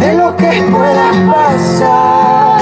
[0.00, 2.58] de lo que pueda pasar.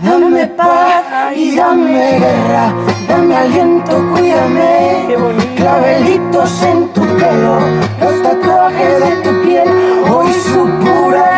[0.00, 1.04] Dame paz
[1.34, 2.72] y dame guerra,
[3.08, 5.04] dame aliento, cuídame.
[5.08, 5.54] Qué bonito.
[5.56, 7.58] Clavelitos en tu pelo,
[8.00, 9.68] los tatuajes de tu piel.
[10.10, 11.37] Hoy supura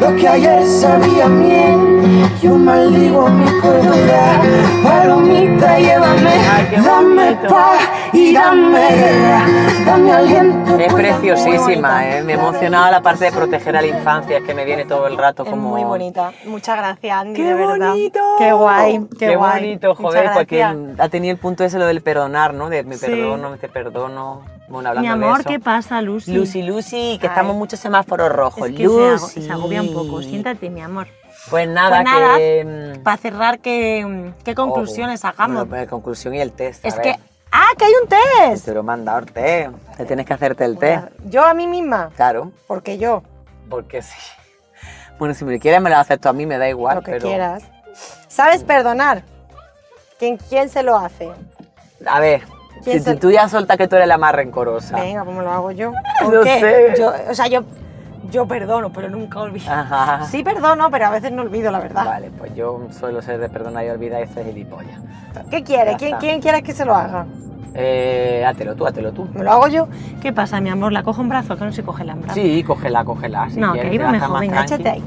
[0.00, 1.98] lo que ayer sabía miel.
[2.42, 4.40] Yo maldigo mi cordura,
[4.82, 6.30] palomita, llévame.
[6.70, 7.80] Qué dame paz
[8.12, 9.42] y dame guerra,
[9.86, 10.78] dame aliento.
[10.78, 12.22] Es preciosísima, ¿eh?
[12.22, 15.16] Me emocionaba la parte de proteger a la infancia, es que me viene todo el
[15.16, 15.70] rato Es como...
[15.70, 16.32] muy bonita.
[16.46, 17.88] Muchas gracias, Andy, ¡Qué de verdad.
[17.90, 18.20] bonito!
[18.38, 19.62] Qué guay, qué, guay.
[19.62, 22.68] bonito, joder, porque ha tenido el punto ese lo del perdonar, ¿no?
[22.68, 23.06] De me Sí.
[23.06, 24.57] perdono, te perdono.
[24.68, 25.48] Bueno, hablando Mi de amor, eso.
[25.48, 26.32] ¿qué pasa, Lucy?
[26.32, 27.30] Lucy, Lucy, que Ay.
[27.30, 28.68] estamos muchos semáforos rojos.
[28.68, 29.42] Es que Lucy.
[29.42, 30.20] se agobia un poco.
[30.22, 31.06] Siéntate, mi amor.
[31.50, 32.92] Pues nada, Pues nada, que...
[32.98, 35.56] mm, Para cerrar, ¿qué, qué conclusiones oh, sacamos?
[35.56, 36.84] Bueno, pues, conclusión y el test.
[36.84, 37.02] a es ver.
[37.02, 37.16] que...
[37.50, 38.66] ¡Ah, que hay un test!
[38.66, 39.70] Te lo el test.
[39.96, 41.06] Te tienes que hacerte el test.
[41.24, 43.22] Yo a mí misma, Claro, porque yo.
[43.70, 44.18] porque sí.
[45.18, 46.96] Bueno, si me quieres me lo haces tú a mí, me da igual.
[46.96, 47.26] lo que pero...
[47.26, 47.62] quieras.
[48.28, 49.22] ¿Sabes perdonar?
[50.18, 51.30] ¿Quién, quién se lo hace?
[52.06, 54.96] A ver, ¿Quién si se- tú ya sueltas que tú eres la más rencorosa.
[54.96, 55.92] Venga, ¿cómo lo hago yo?
[56.22, 56.60] No ¿Por qué?
[56.60, 57.00] sé.
[57.00, 57.62] Yo, o sea, yo,
[58.30, 59.70] yo perdono, pero nunca olvido.
[59.72, 60.24] Ajá.
[60.26, 62.04] Sí perdono, pero a veces no olvido, la verdad.
[62.04, 65.00] Vale, pues yo suelo ser de perdonar y olvidar y ser gilipollas.
[65.50, 65.92] ¿Qué quiere?
[65.92, 66.16] Ya ¿Quién.
[66.18, 67.26] ¿Quién quiere que se lo haga?
[67.74, 69.28] Eh, hátelo tú, hátelo tú.
[69.34, 69.88] ¿Me lo hago yo?
[70.20, 70.92] ¿Qué pasa, mi amor?
[70.92, 71.56] ¿La cojo en brazos?
[71.58, 72.42] Que no sé cogerla en brazos.
[72.42, 73.48] Sí, cógela, cógela.
[73.50, 74.40] Si no, quieres, que iba mejor.
[74.40, 75.04] Venga, échate ahí.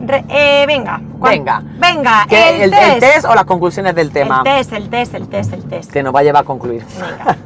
[0.00, 1.00] Re- eh, venga.
[1.18, 1.62] ¿cuán- Venga.
[1.78, 3.24] Venga, ¿Qué, el, el, el test.
[3.26, 4.38] o las conclusiones del tema?
[4.38, 5.92] El test, el test, el test, el test.
[5.92, 6.84] Que nos va a llevar a concluir.
[6.98, 7.36] Venga.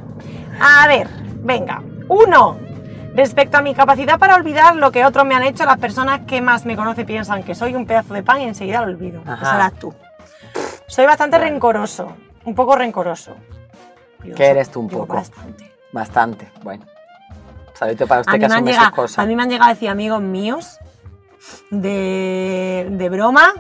[0.61, 1.09] A ver,
[1.43, 1.83] venga.
[2.09, 2.59] Uno.
[3.15, 6.41] Respecto a mi capacidad para olvidar lo que otros me han hecho, las personas que
[6.41, 9.21] más me conocen piensan que soy un pedazo de pan y enseguida lo olvido.
[9.23, 9.95] Esa eras tú.
[10.89, 12.13] Soy bastante rencoroso.
[12.45, 13.37] Un poco rencoroso.
[14.25, 15.15] Yo ¿Qué soy- eres tú un poco?
[15.15, 15.73] Bastante.
[15.93, 16.49] Bastante.
[16.65, 16.85] Bueno.
[17.75, 19.19] Saludito para A usted mí, que me han asume sus llegado, cosas.
[19.21, 20.79] a mí me han llegado a decir amigos míos
[21.71, 23.53] de, de broma,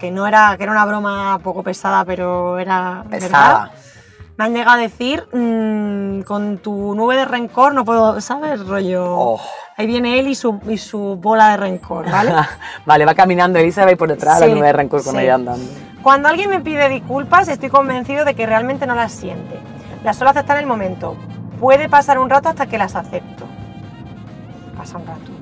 [0.00, 3.58] que no era, que era una broma poco pesada, pero era Pesada.
[3.58, 3.72] verdad.
[4.36, 8.64] Me han llegado a decir, mm, con tu nube de rencor no puedo, ¿sabes?
[8.64, 9.04] Rollo.
[9.04, 9.40] Oh.
[9.76, 12.32] Ahí viene él y su, y su bola de rencor, ¿vale?
[12.86, 15.20] vale, va caminando Elizabeth por detrás, Sí, la nube de rencor con sí.
[15.22, 15.64] ella andando.
[16.04, 19.58] Cuando alguien me pide disculpas, estoy convencido de que realmente no las siente.
[20.04, 21.16] Las suelo aceptar en el momento.
[21.58, 23.44] Puede pasar un rato hasta que las acepto.
[24.76, 25.32] Pasa un rato.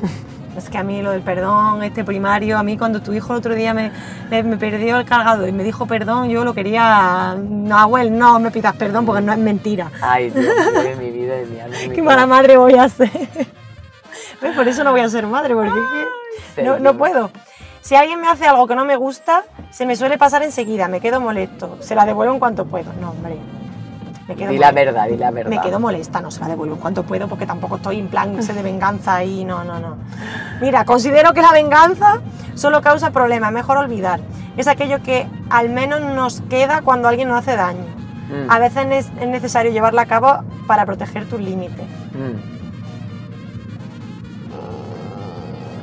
[0.56, 3.38] Es que a mí lo del perdón, este primario, a mí cuando tu hijo el
[3.40, 3.90] otro día me,
[4.30, 7.36] me- me perdió el cargador y me dijo perdón, yo lo quería...
[7.38, 9.90] No, abuel, no me pidas perdón porque no es mentira.
[10.00, 11.76] Ay, Dios mío, mi vida, mi alma.
[11.94, 13.10] Qué mala madre voy a ser.
[14.54, 15.70] Por eso no voy a ser madre, porque
[16.62, 17.30] no, no puedo.
[17.80, 21.00] Si alguien me hace algo que no me gusta, se me suele pasar enseguida, me
[21.00, 21.78] quedo molesto.
[21.80, 22.92] Se la devuelvo en cuanto puedo.
[23.00, 23.36] No, hombre.
[24.26, 25.50] Me quedo Di la verdad, di la verdad.
[25.50, 28.34] Me quedo molesta, no se la devuelvo en cuanto puedo, porque tampoco estoy en plan
[28.34, 29.96] de venganza y no, no, no.
[30.62, 32.20] Mira, considero que la venganza
[32.54, 34.20] solo causa problemas, mejor olvidar.
[34.56, 37.84] Es aquello que al menos nos queda cuando alguien nos hace daño.
[38.30, 41.84] Mm, A veces es es necesario llevarla a cabo para proteger tus límites.
[42.14, 42.54] mm.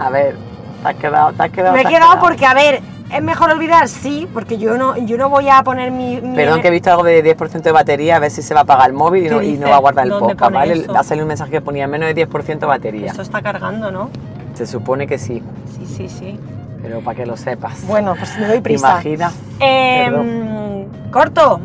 [0.02, 0.36] A ver,
[0.82, 1.76] te has quedado, te has quedado.
[1.76, 2.82] Me he quedado porque, a ver,
[3.14, 6.22] es mejor olvidar, sí, porque yo no, yo no voy a poner mi...
[6.22, 8.62] mi- Perdón que he visto algo de 10% de batería, a ver si se va
[8.62, 9.70] a apagar el móvil y ¿Qué no, y no dices?
[9.72, 10.74] va a guardar el ¿Dónde podcast, ¿vale?
[10.74, 10.98] eso?
[10.98, 13.12] Ha salido un mensaje que ponía menos de 10% de batería.
[13.12, 14.10] Eso está cargando, ¿no?
[14.54, 15.42] Se supone que sí,
[15.78, 16.40] Sí, sí, sí.
[16.82, 17.86] pero para que lo sepas.
[17.88, 18.92] Bueno, pues me doy ¿Te prisa.
[18.92, 19.34] imaginas?
[19.60, 21.60] Eh, corto,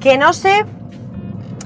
[0.00, 0.64] que no sé...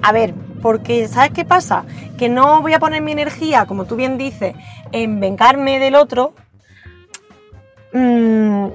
[0.03, 0.33] A ver,
[0.63, 1.85] porque ¿sabes qué pasa?
[2.19, 4.55] Que no voy a poner mi energía, como tú bien dices,
[4.93, 6.33] en vengarme del otro.
[7.93, 8.67] Mm,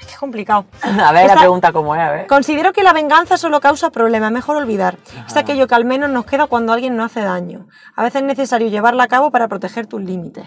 [0.00, 0.66] es que es complicado.
[0.82, 2.26] A ver, la Esa- pregunta cómo es, a ver.
[2.26, 4.96] Considero que la venganza solo causa problemas, mejor olvidar.
[5.26, 7.68] Es aquello que al menos nos queda cuando alguien nos hace daño.
[7.96, 10.46] A veces es necesario llevarla a cabo para proteger tus límites.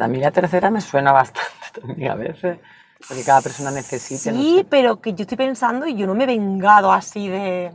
[0.00, 1.50] A mí la tercera me suena bastante
[1.80, 2.58] también a veces,
[3.06, 4.32] porque cada persona necesita.
[4.32, 4.64] no Sí, sé.
[4.64, 7.72] pero que yo estoy pensando y yo no me he vengado así de...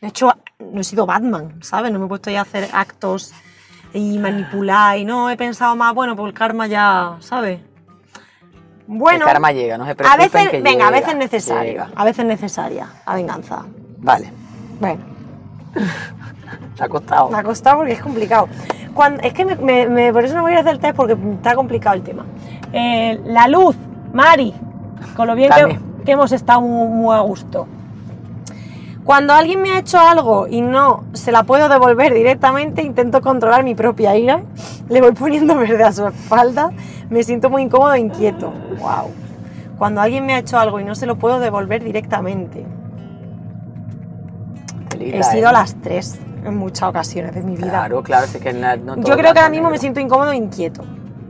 [0.00, 1.90] De hecho, no he sido Batman, ¿sabes?
[1.92, 3.32] No me he puesto ya a hacer actos
[3.96, 7.60] y manipular y no, he pensado más, bueno, pues el karma ya, ¿sabes?
[8.86, 11.88] Bueno, el karma llega, no se a veces, que venga, a veces es necesario, llega.
[11.96, 13.64] a veces es necesaria la venganza.
[13.98, 14.30] Vale,
[14.80, 15.00] Bueno.
[16.76, 17.30] te ha costado.
[17.30, 18.48] Me ha costado porque es complicado.
[18.94, 21.14] Cuando, es que me, me- me- por eso no voy a hacer el test porque
[21.34, 22.24] está complicado el tema.
[22.72, 23.76] Eh, la luz,
[24.12, 24.54] Mari,
[25.16, 25.50] con lo bien
[26.04, 27.66] que, hemos estado muy, muy a gusto.
[29.06, 33.62] Cuando alguien me ha hecho algo y no se la puedo devolver directamente, intento controlar
[33.62, 34.42] mi propia ira,
[34.88, 36.72] le voy poniendo verde a su espalda,
[37.08, 38.52] me siento muy incómodo e inquieto.
[38.80, 39.12] Wow.
[39.78, 42.66] Cuando alguien me ha hecho algo y no se lo puedo devolver directamente,
[44.98, 45.52] he sido ¿eh?
[45.52, 47.68] las tres en muchas ocasiones de mi vida.
[47.68, 50.82] Claro, claro, sí que no Yo creo que ahora mismo me siento incómodo e inquieto.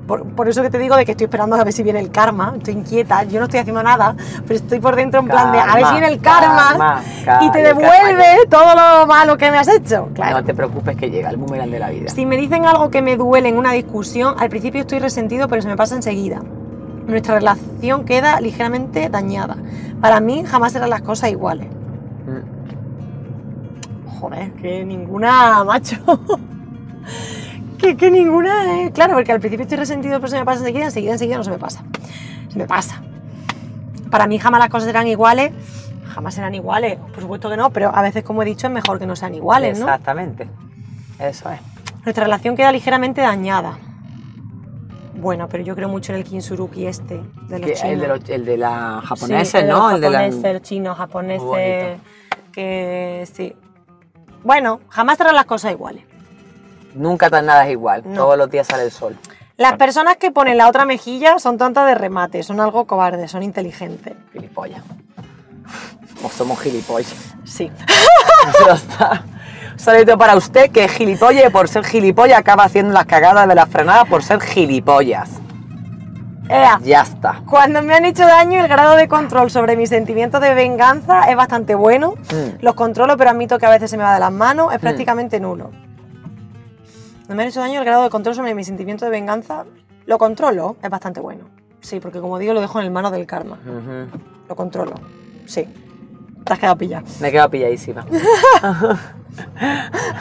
[0.07, 2.11] Por, por eso que te digo de que estoy esperando a ver si viene el
[2.11, 2.55] karma.
[2.57, 4.15] Estoy inquieta, yo no estoy haciendo nada,
[4.47, 7.51] pero estoy por dentro en plan de a ver si viene el karma, karma, y
[7.51, 10.09] te karma devuelve todo lo malo que me has hecho.
[10.15, 10.39] Claro.
[10.39, 12.09] No te preocupes que llega el boomerang de la vida.
[12.09, 15.63] Si me dicen algo que me duele en una discusión, al principio estoy resentido, pero
[15.63, 16.41] se me pasa enseguida.
[17.07, 19.57] Nuestra relación queda ligeramente dañada.
[20.01, 21.69] Para mí jamás serán las cosas iguales.
[22.27, 22.57] Mm.
[24.21, 25.97] Joder, que ninguna, macho.
[27.79, 28.91] Que, que ninguna, eh.
[28.93, 31.51] Claro, porque al principio estoy resentido, pero se me pasa enseguida, enseguida, enseguida no se
[31.51, 31.83] me pasa.
[32.49, 33.03] Se me pasa.
[34.11, 35.53] Para mí jamás las cosas serán iguales,
[36.09, 38.99] jamás serán iguales, por supuesto que no, pero a veces, como he dicho, es mejor
[38.99, 39.87] que no sean iguales, ¿no?
[39.87, 40.49] Exactamente.
[41.19, 41.61] Eso es.
[42.05, 43.79] Nuestra relación queda ligeramente dañada.
[45.15, 47.83] Bueno, pero yo creo mucho en el Kinsuruki este, de los chinos.
[47.85, 49.79] el, de los- el de la Sí, japonesa, el de ¿no?
[49.87, 50.19] los El de la...
[50.21, 52.03] japoneses, chinos, japoneses, bonito.
[52.53, 53.55] que sí.
[54.45, 56.05] Bueno, jamás serán las cosas iguales.
[56.97, 58.03] Nunca tan nada es igual.
[58.05, 58.15] No.
[58.15, 59.17] Todos los días sale el sol.
[59.57, 63.43] Las personas que ponen la otra mejilla son tontas de remate, son algo cobardes, son
[63.43, 64.15] inteligentes.
[64.33, 64.83] Gilipollas.
[66.25, 67.35] O somos gilipollas.
[67.45, 67.71] Sí.
[68.67, 69.25] Ya está.
[69.73, 73.69] Un saludito para usted que y por ser gilipollas acaba haciendo las cagadas de las
[73.69, 75.31] frenadas por ser gilipollas.
[76.49, 76.79] Ea.
[76.83, 77.43] Ya está.
[77.49, 81.37] Cuando me han hecho daño, el grado de control sobre mis sentimientos de venganza es
[81.37, 82.15] bastante bueno.
[82.33, 82.63] Mm.
[82.63, 84.73] Los controlo, pero admito que a veces se me va de las manos.
[84.73, 85.73] Es prácticamente nulo.
[87.27, 89.65] Cuando me han hecho daño, el grado de control sobre mis sentimientos de venganza
[90.07, 90.77] lo controlo.
[90.83, 91.45] Es bastante bueno.
[91.81, 93.59] Sí, porque como digo, lo dejo en el mano del karma.
[94.49, 94.95] Lo controlo.
[95.47, 95.67] Sí.
[96.45, 97.05] Te has quedado pillado.
[97.21, 98.07] Me he quedado pilladísima.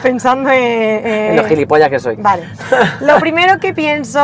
[0.02, 1.06] Pensando en...
[1.06, 2.16] en- En los gilipollas que soy.
[2.16, 2.44] Vale.
[3.00, 4.20] Lo primero que pienso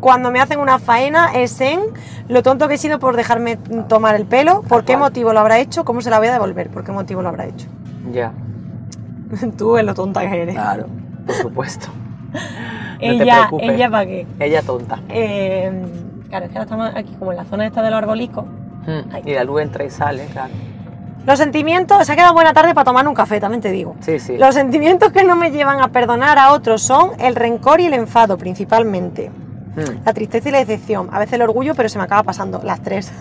[0.00, 1.80] cuando me hacen una faena es en
[2.28, 3.56] lo tonto que he sido por dejarme
[3.88, 6.70] tomar el pelo, por qué motivo lo habrá hecho, cómo se la voy a devolver,
[6.70, 7.66] por qué motivo lo habrá hecho.
[8.12, 8.32] Ya.
[9.58, 10.54] Tú es lo tonta que eres.
[10.54, 10.86] Claro.
[11.26, 11.88] Por supuesto.
[12.98, 13.70] te ella, preocupes.
[13.70, 14.26] ella para qué.
[14.40, 15.00] Ella tonta.
[15.08, 15.70] Eh,
[16.28, 18.44] claro, es que ahora estamos aquí como en la zona esta de los arbolicos.
[18.86, 19.28] Mm.
[19.28, 20.52] Y la luz entra y sale, claro.
[21.26, 23.96] Los sentimientos, se ha quedado buena tarde para tomar un café, también te digo.
[23.98, 24.38] Sí, sí.
[24.38, 27.94] Los sentimientos que no me llevan a perdonar a otros son el rencor y el
[27.94, 29.30] enfado, principalmente.
[29.74, 30.04] Mm.
[30.04, 31.08] La tristeza y la decepción.
[31.12, 32.60] A veces el orgullo, pero se me acaba pasando.
[32.62, 33.12] Las tres.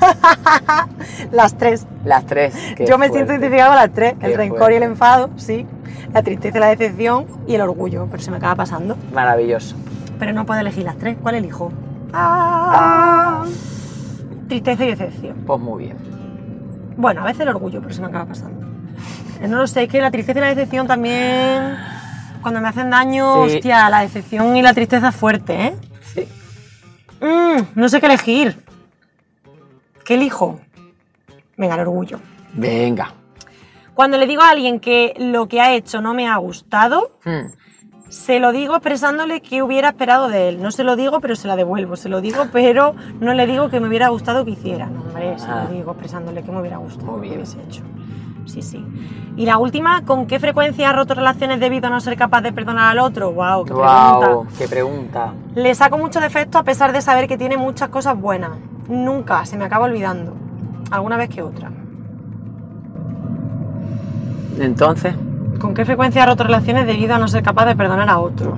[1.32, 1.88] las tres.
[2.06, 2.54] Las tres.
[2.88, 3.34] Yo me siento fuerte.
[3.34, 4.14] identificada con las tres.
[4.22, 5.66] El rencor y el enfado, sí.
[6.14, 8.98] La tristeza la decepción y el orgullo, pero se me acaba pasando.
[9.14, 9.76] Maravilloso.
[10.20, 11.18] Pero no puedo elegir las tres.
[11.22, 11.72] ¿Cuál elijo?
[12.14, 13.44] Ah.
[14.48, 15.36] Tristeza y decepción.
[15.46, 15.98] Pues muy bien.
[16.98, 18.66] Bueno, a veces el orgullo, pero se me acaba pasando.
[19.42, 21.76] Eh, No lo sé, es que la tristeza y la decepción también.
[22.42, 23.56] Cuando me hacen daño, Sí.
[23.58, 25.76] hostia, la decepción y la tristeza es fuerte, ¿eh?
[26.14, 26.28] Sí.
[27.22, 28.64] Mm, no sé qué elegir.
[30.06, 30.60] ¿Qué elijo?
[31.58, 32.20] Venga, el orgullo.
[32.54, 33.12] Venga.
[33.96, 37.52] Cuando le digo a alguien que lo que ha hecho no me ha gustado, Mm.
[38.10, 40.62] se lo digo expresándole que hubiera esperado de él.
[40.62, 41.96] No se lo digo, pero se la devuelvo.
[41.96, 44.86] Se lo digo, pero no le digo que me hubiera gustado que hiciera.
[44.88, 45.64] No, hombre, se Ah.
[45.68, 47.82] lo digo expresándole que me hubiera gustado que hubiese hecho.
[48.46, 48.86] Sí, sí.
[49.38, 52.54] Y la última, ¿con qué frecuencia ha roto relaciones debido a no ser capaz de
[52.54, 53.32] perdonar al otro?
[53.32, 53.66] ¡Wow!
[53.66, 54.54] ¡Qué Wow, pregunta!
[54.60, 55.34] qué pregunta.
[55.56, 58.52] Le saco mucho defecto a pesar de saber que tiene muchas cosas buenas.
[58.88, 60.36] Nunca, se me acaba olvidando.
[60.92, 61.72] Alguna vez que otra.
[64.60, 65.14] Entonces,
[65.60, 68.58] ¿Con qué frecuencia roto relaciones debido a no ser capaz de perdonar a otro?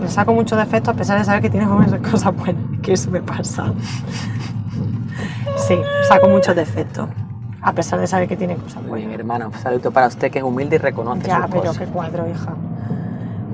[0.00, 2.62] Le saco mucho defecto a pesar de saber que tiene muchas cosas buenas.
[2.82, 3.72] Que eso me pasa.
[5.56, 5.76] Sí,
[6.08, 7.08] saco muchos defectos.
[7.62, 9.12] A pesar de saber que tiene cosas buenas.
[9.12, 9.46] hermana.
[9.48, 11.78] Un saludo para usted que es humilde y reconoce Ya, sus pero cosas.
[11.78, 12.54] qué cuadro, hija.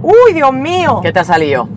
[0.02, 1.00] ¡Uy, Dios mío!
[1.02, 1.68] ¿Qué te ha salido?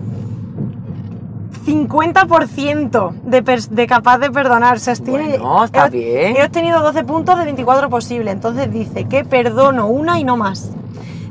[1.68, 4.80] 50% de, de capaz de perdonar.
[4.80, 6.36] Se tiene- Bueno, está he- bien.
[6.36, 8.32] He obtenido 12 puntos de 24 posibles.
[8.34, 10.70] Entonces dice que perdono una y no más.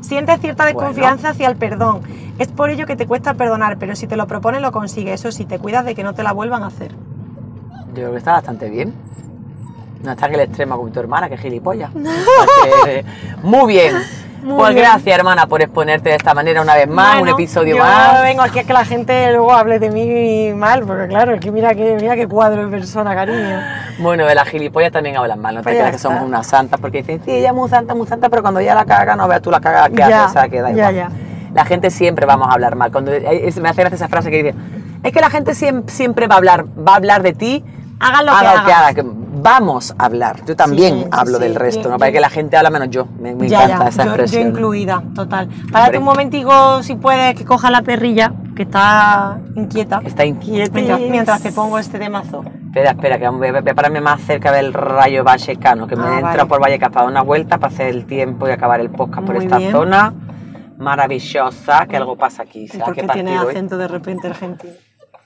[0.00, 0.78] Sientes cierta Bueno.
[0.80, 2.00] desconfianza hacia el perdón.
[2.38, 5.20] Es por ello que te cuesta perdonar, pero si te lo propones lo consigues.
[5.20, 6.92] Eso sí, te cuidas de que no te la vuelvan a hacer.
[7.88, 8.94] Yo creo que está bastante bien.
[10.04, 11.90] No está en el extremo como tu hermana, que es gilipollas.
[12.84, 13.04] Que,
[13.42, 13.96] muy bien.
[14.42, 14.86] Muy pues bien.
[14.86, 18.22] gracias, hermana, por exponerte de esta manera una vez más, un Bueno, episodio yo más.
[18.22, 21.50] vengo aquí a que la gente luego hable de mí mal, porque claro, es que
[21.50, 23.60] mira que mira qué cuadro de persona, cariño.
[23.98, 26.46] Bueno, de las gilipollas también hablan mal, no te Pues ya creas que somos unas
[26.46, 29.16] santas, porque dicen, sí, ella es muy santa, muy santa, pero cuando ya la caga,
[29.16, 30.94] no veas tú la cagada que Ya, hace, o sea, que da ya, igual.
[30.94, 31.10] ya.
[31.54, 32.92] La gente siempre vamos a hablar mal.
[32.92, 34.54] Cuando es- me hace gracia esa frase que dice,
[35.02, 37.64] es que la gente siempre, siempre va a hablar, va a hablar de ti,
[38.00, 38.92] Hagan lo haga que lo que haga,
[39.42, 40.44] vamos a hablar.
[40.44, 41.44] Yo también Sí, hablo sí.
[41.44, 43.06] del resto, Yo- no parece yo- que la gente habla menos yo.
[43.20, 44.48] Me, me ya, encanta ya, esa yo, yo expresión.
[44.48, 45.48] incluida, total.
[45.72, 50.00] Párate un momentico, si puedes, que coja la perrilla, que está inquieta.
[50.04, 50.72] Está inquieta.
[50.74, 52.44] Mientras, mientras te pongo este temazo.
[52.66, 56.04] Espera, espera, que voy a, voy a pararme más cerca del rayo vallecano, que me
[56.04, 56.46] Ah, entra vale.
[56.46, 59.36] por Vallecas para dar una vuelta, para hacer el tiempo y acabar el podcast por
[59.36, 59.72] esta bien.
[59.72, 60.12] zona
[60.76, 62.64] maravillosa, que algo pasa aquí.
[62.64, 63.54] ¿Y ¿Será por qué tiene partido hoy?
[63.54, 64.72] acento de repente argentino?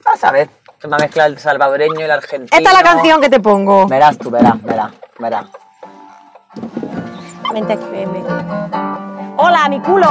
[0.04, 0.48] Vas a ver,
[0.82, 2.58] se me ha mezclado el salvadoreño y el argentino.
[2.58, 3.86] Esta es la canción que te pongo.
[3.86, 5.46] Verás tú, verás, verás, verás.
[7.52, 8.10] Vente aquí, ven.
[9.36, 10.08] Hola, mi culo.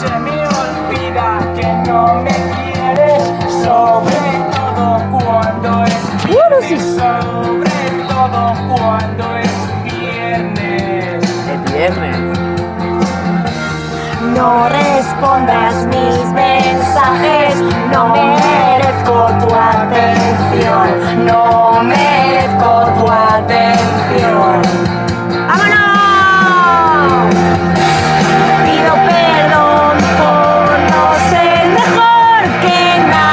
[0.00, 3.22] Se me olvida que no me quieres,
[3.64, 4.18] sobre
[4.52, 11.24] todo cuando es viernes, sobre todo cuando es viernes.
[11.24, 12.37] Es viernes.
[14.34, 17.54] No respondas mis mensajes,
[17.90, 24.62] no merezco tu atención, no merezco tu atención.
[25.48, 27.34] ¡Vámonos!
[28.64, 33.27] Pido perdón por no ser mejor bonito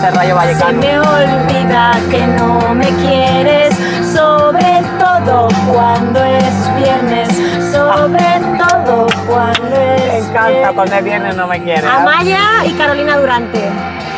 [0.00, 0.78] ser Rayo Se Vallecano.
[0.80, 3.74] me olvida que no me quieres,
[4.12, 7.28] sobre todo cuando es viernes,
[7.72, 10.72] sobre todo cuando es Me encanta viernes.
[10.74, 11.86] cuando es viernes no me quiere.
[11.86, 11.90] ¿eh?
[11.90, 13.68] Amaya y Carolina Durante.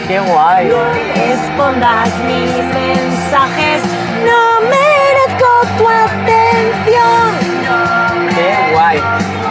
[0.09, 0.71] Qué guay.
[1.15, 3.83] Respondas mis mensajes,
[4.27, 7.31] no merezco tu atención.
[8.35, 9.01] Qué guay.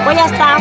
[0.04, 0.58] Pues ya está.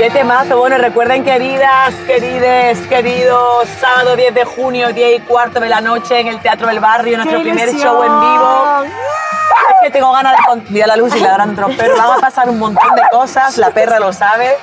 [0.00, 0.56] Qué temazo.
[0.56, 6.18] Bueno, recuerden, queridas, querides, queridos, sábado 10 de junio, 10 y cuarto de la noche
[6.20, 8.84] en el Teatro del Barrio, nuestro ¡Qué primer show en vivo.
[8.84, 10.42] Es que tengo ganas de...
[10.46, 11.98] con- Mira la luz y la gran trompero.
[11.98, 14.56] Van a pasar un montón de cosas, la perra lo sabe.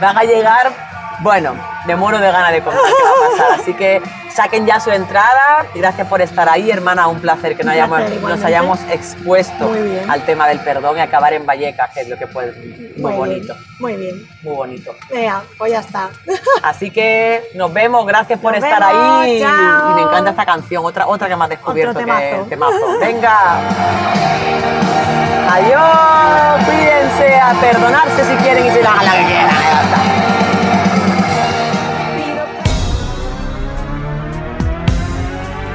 [0.00, 0.72] Van a llegar...
[1.20, 1.54] Bueno,
[1.86, 3.60] me muero de ganas de contar qué va a pasar.
[3.60, 4.00] Así que
[4.32, 5.66] saquen ya su entrada.
[5.74, 7.06] Gracias por estar ahí, hermana.
[7.08, 9.70] Un placer que no Un hayamos- placer, nos hayamos expuesto
[10.08, 12.52] al tema del perdón y acabar en Vallecas, que es lo que puede...
[12.96, 13.54] Muy, bonito.
[13.54, 14.28] Bien, muy bien.
[14.42, 14.94] Muy bonito.
[15.10, 16.10] Venga, pues ya está.
[16.62, 19.40] Así que nos vemos, gracias por Nos estar vemos, ahí.
[19.40, 19.90] chao.
[19.90, 22.42] Y me encanta esta canción, otra, otra que me has descubierto Otro que temazo.
[22.42, 22.98] es temazo.
[23.00, 23.60] Venga.
[25.52, 30.19] Adiós, cuídense, a perdonarse si quieren y si la la que quieran.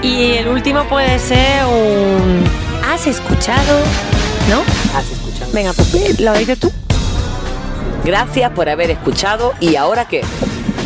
[0.05, 2.43] Y el último puede ser un.
[2.87, 3.79] ¿Has escuchado?
[4.51, 4.61] ¿No?
[4.61, 5.51] Estás escuchando.
[5.51, 6.71] Venga, pues lo dices tú.
[8.03, 9.53] Gracias por haber escuchado.
[9.59, 10.21] ¿Y ahora qué?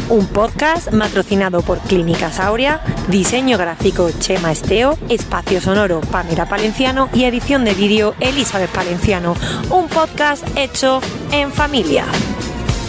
[0.07, 7.25] Un podcast patrocinado por Clínica Sauria, diseño gráfico Chema Esteo, espacio sonoro Pamela Palenciano y
[7.25, 9.35] edición de vídeo Elizabeth Palenciano.
[9.69, 11.01] Un podcast hecho
[11.33, 12.05] en familia.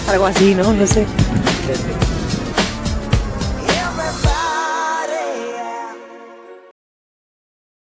[0.09, 0.73] Algo así, ¿no?
[0.73, 1.07] No sé.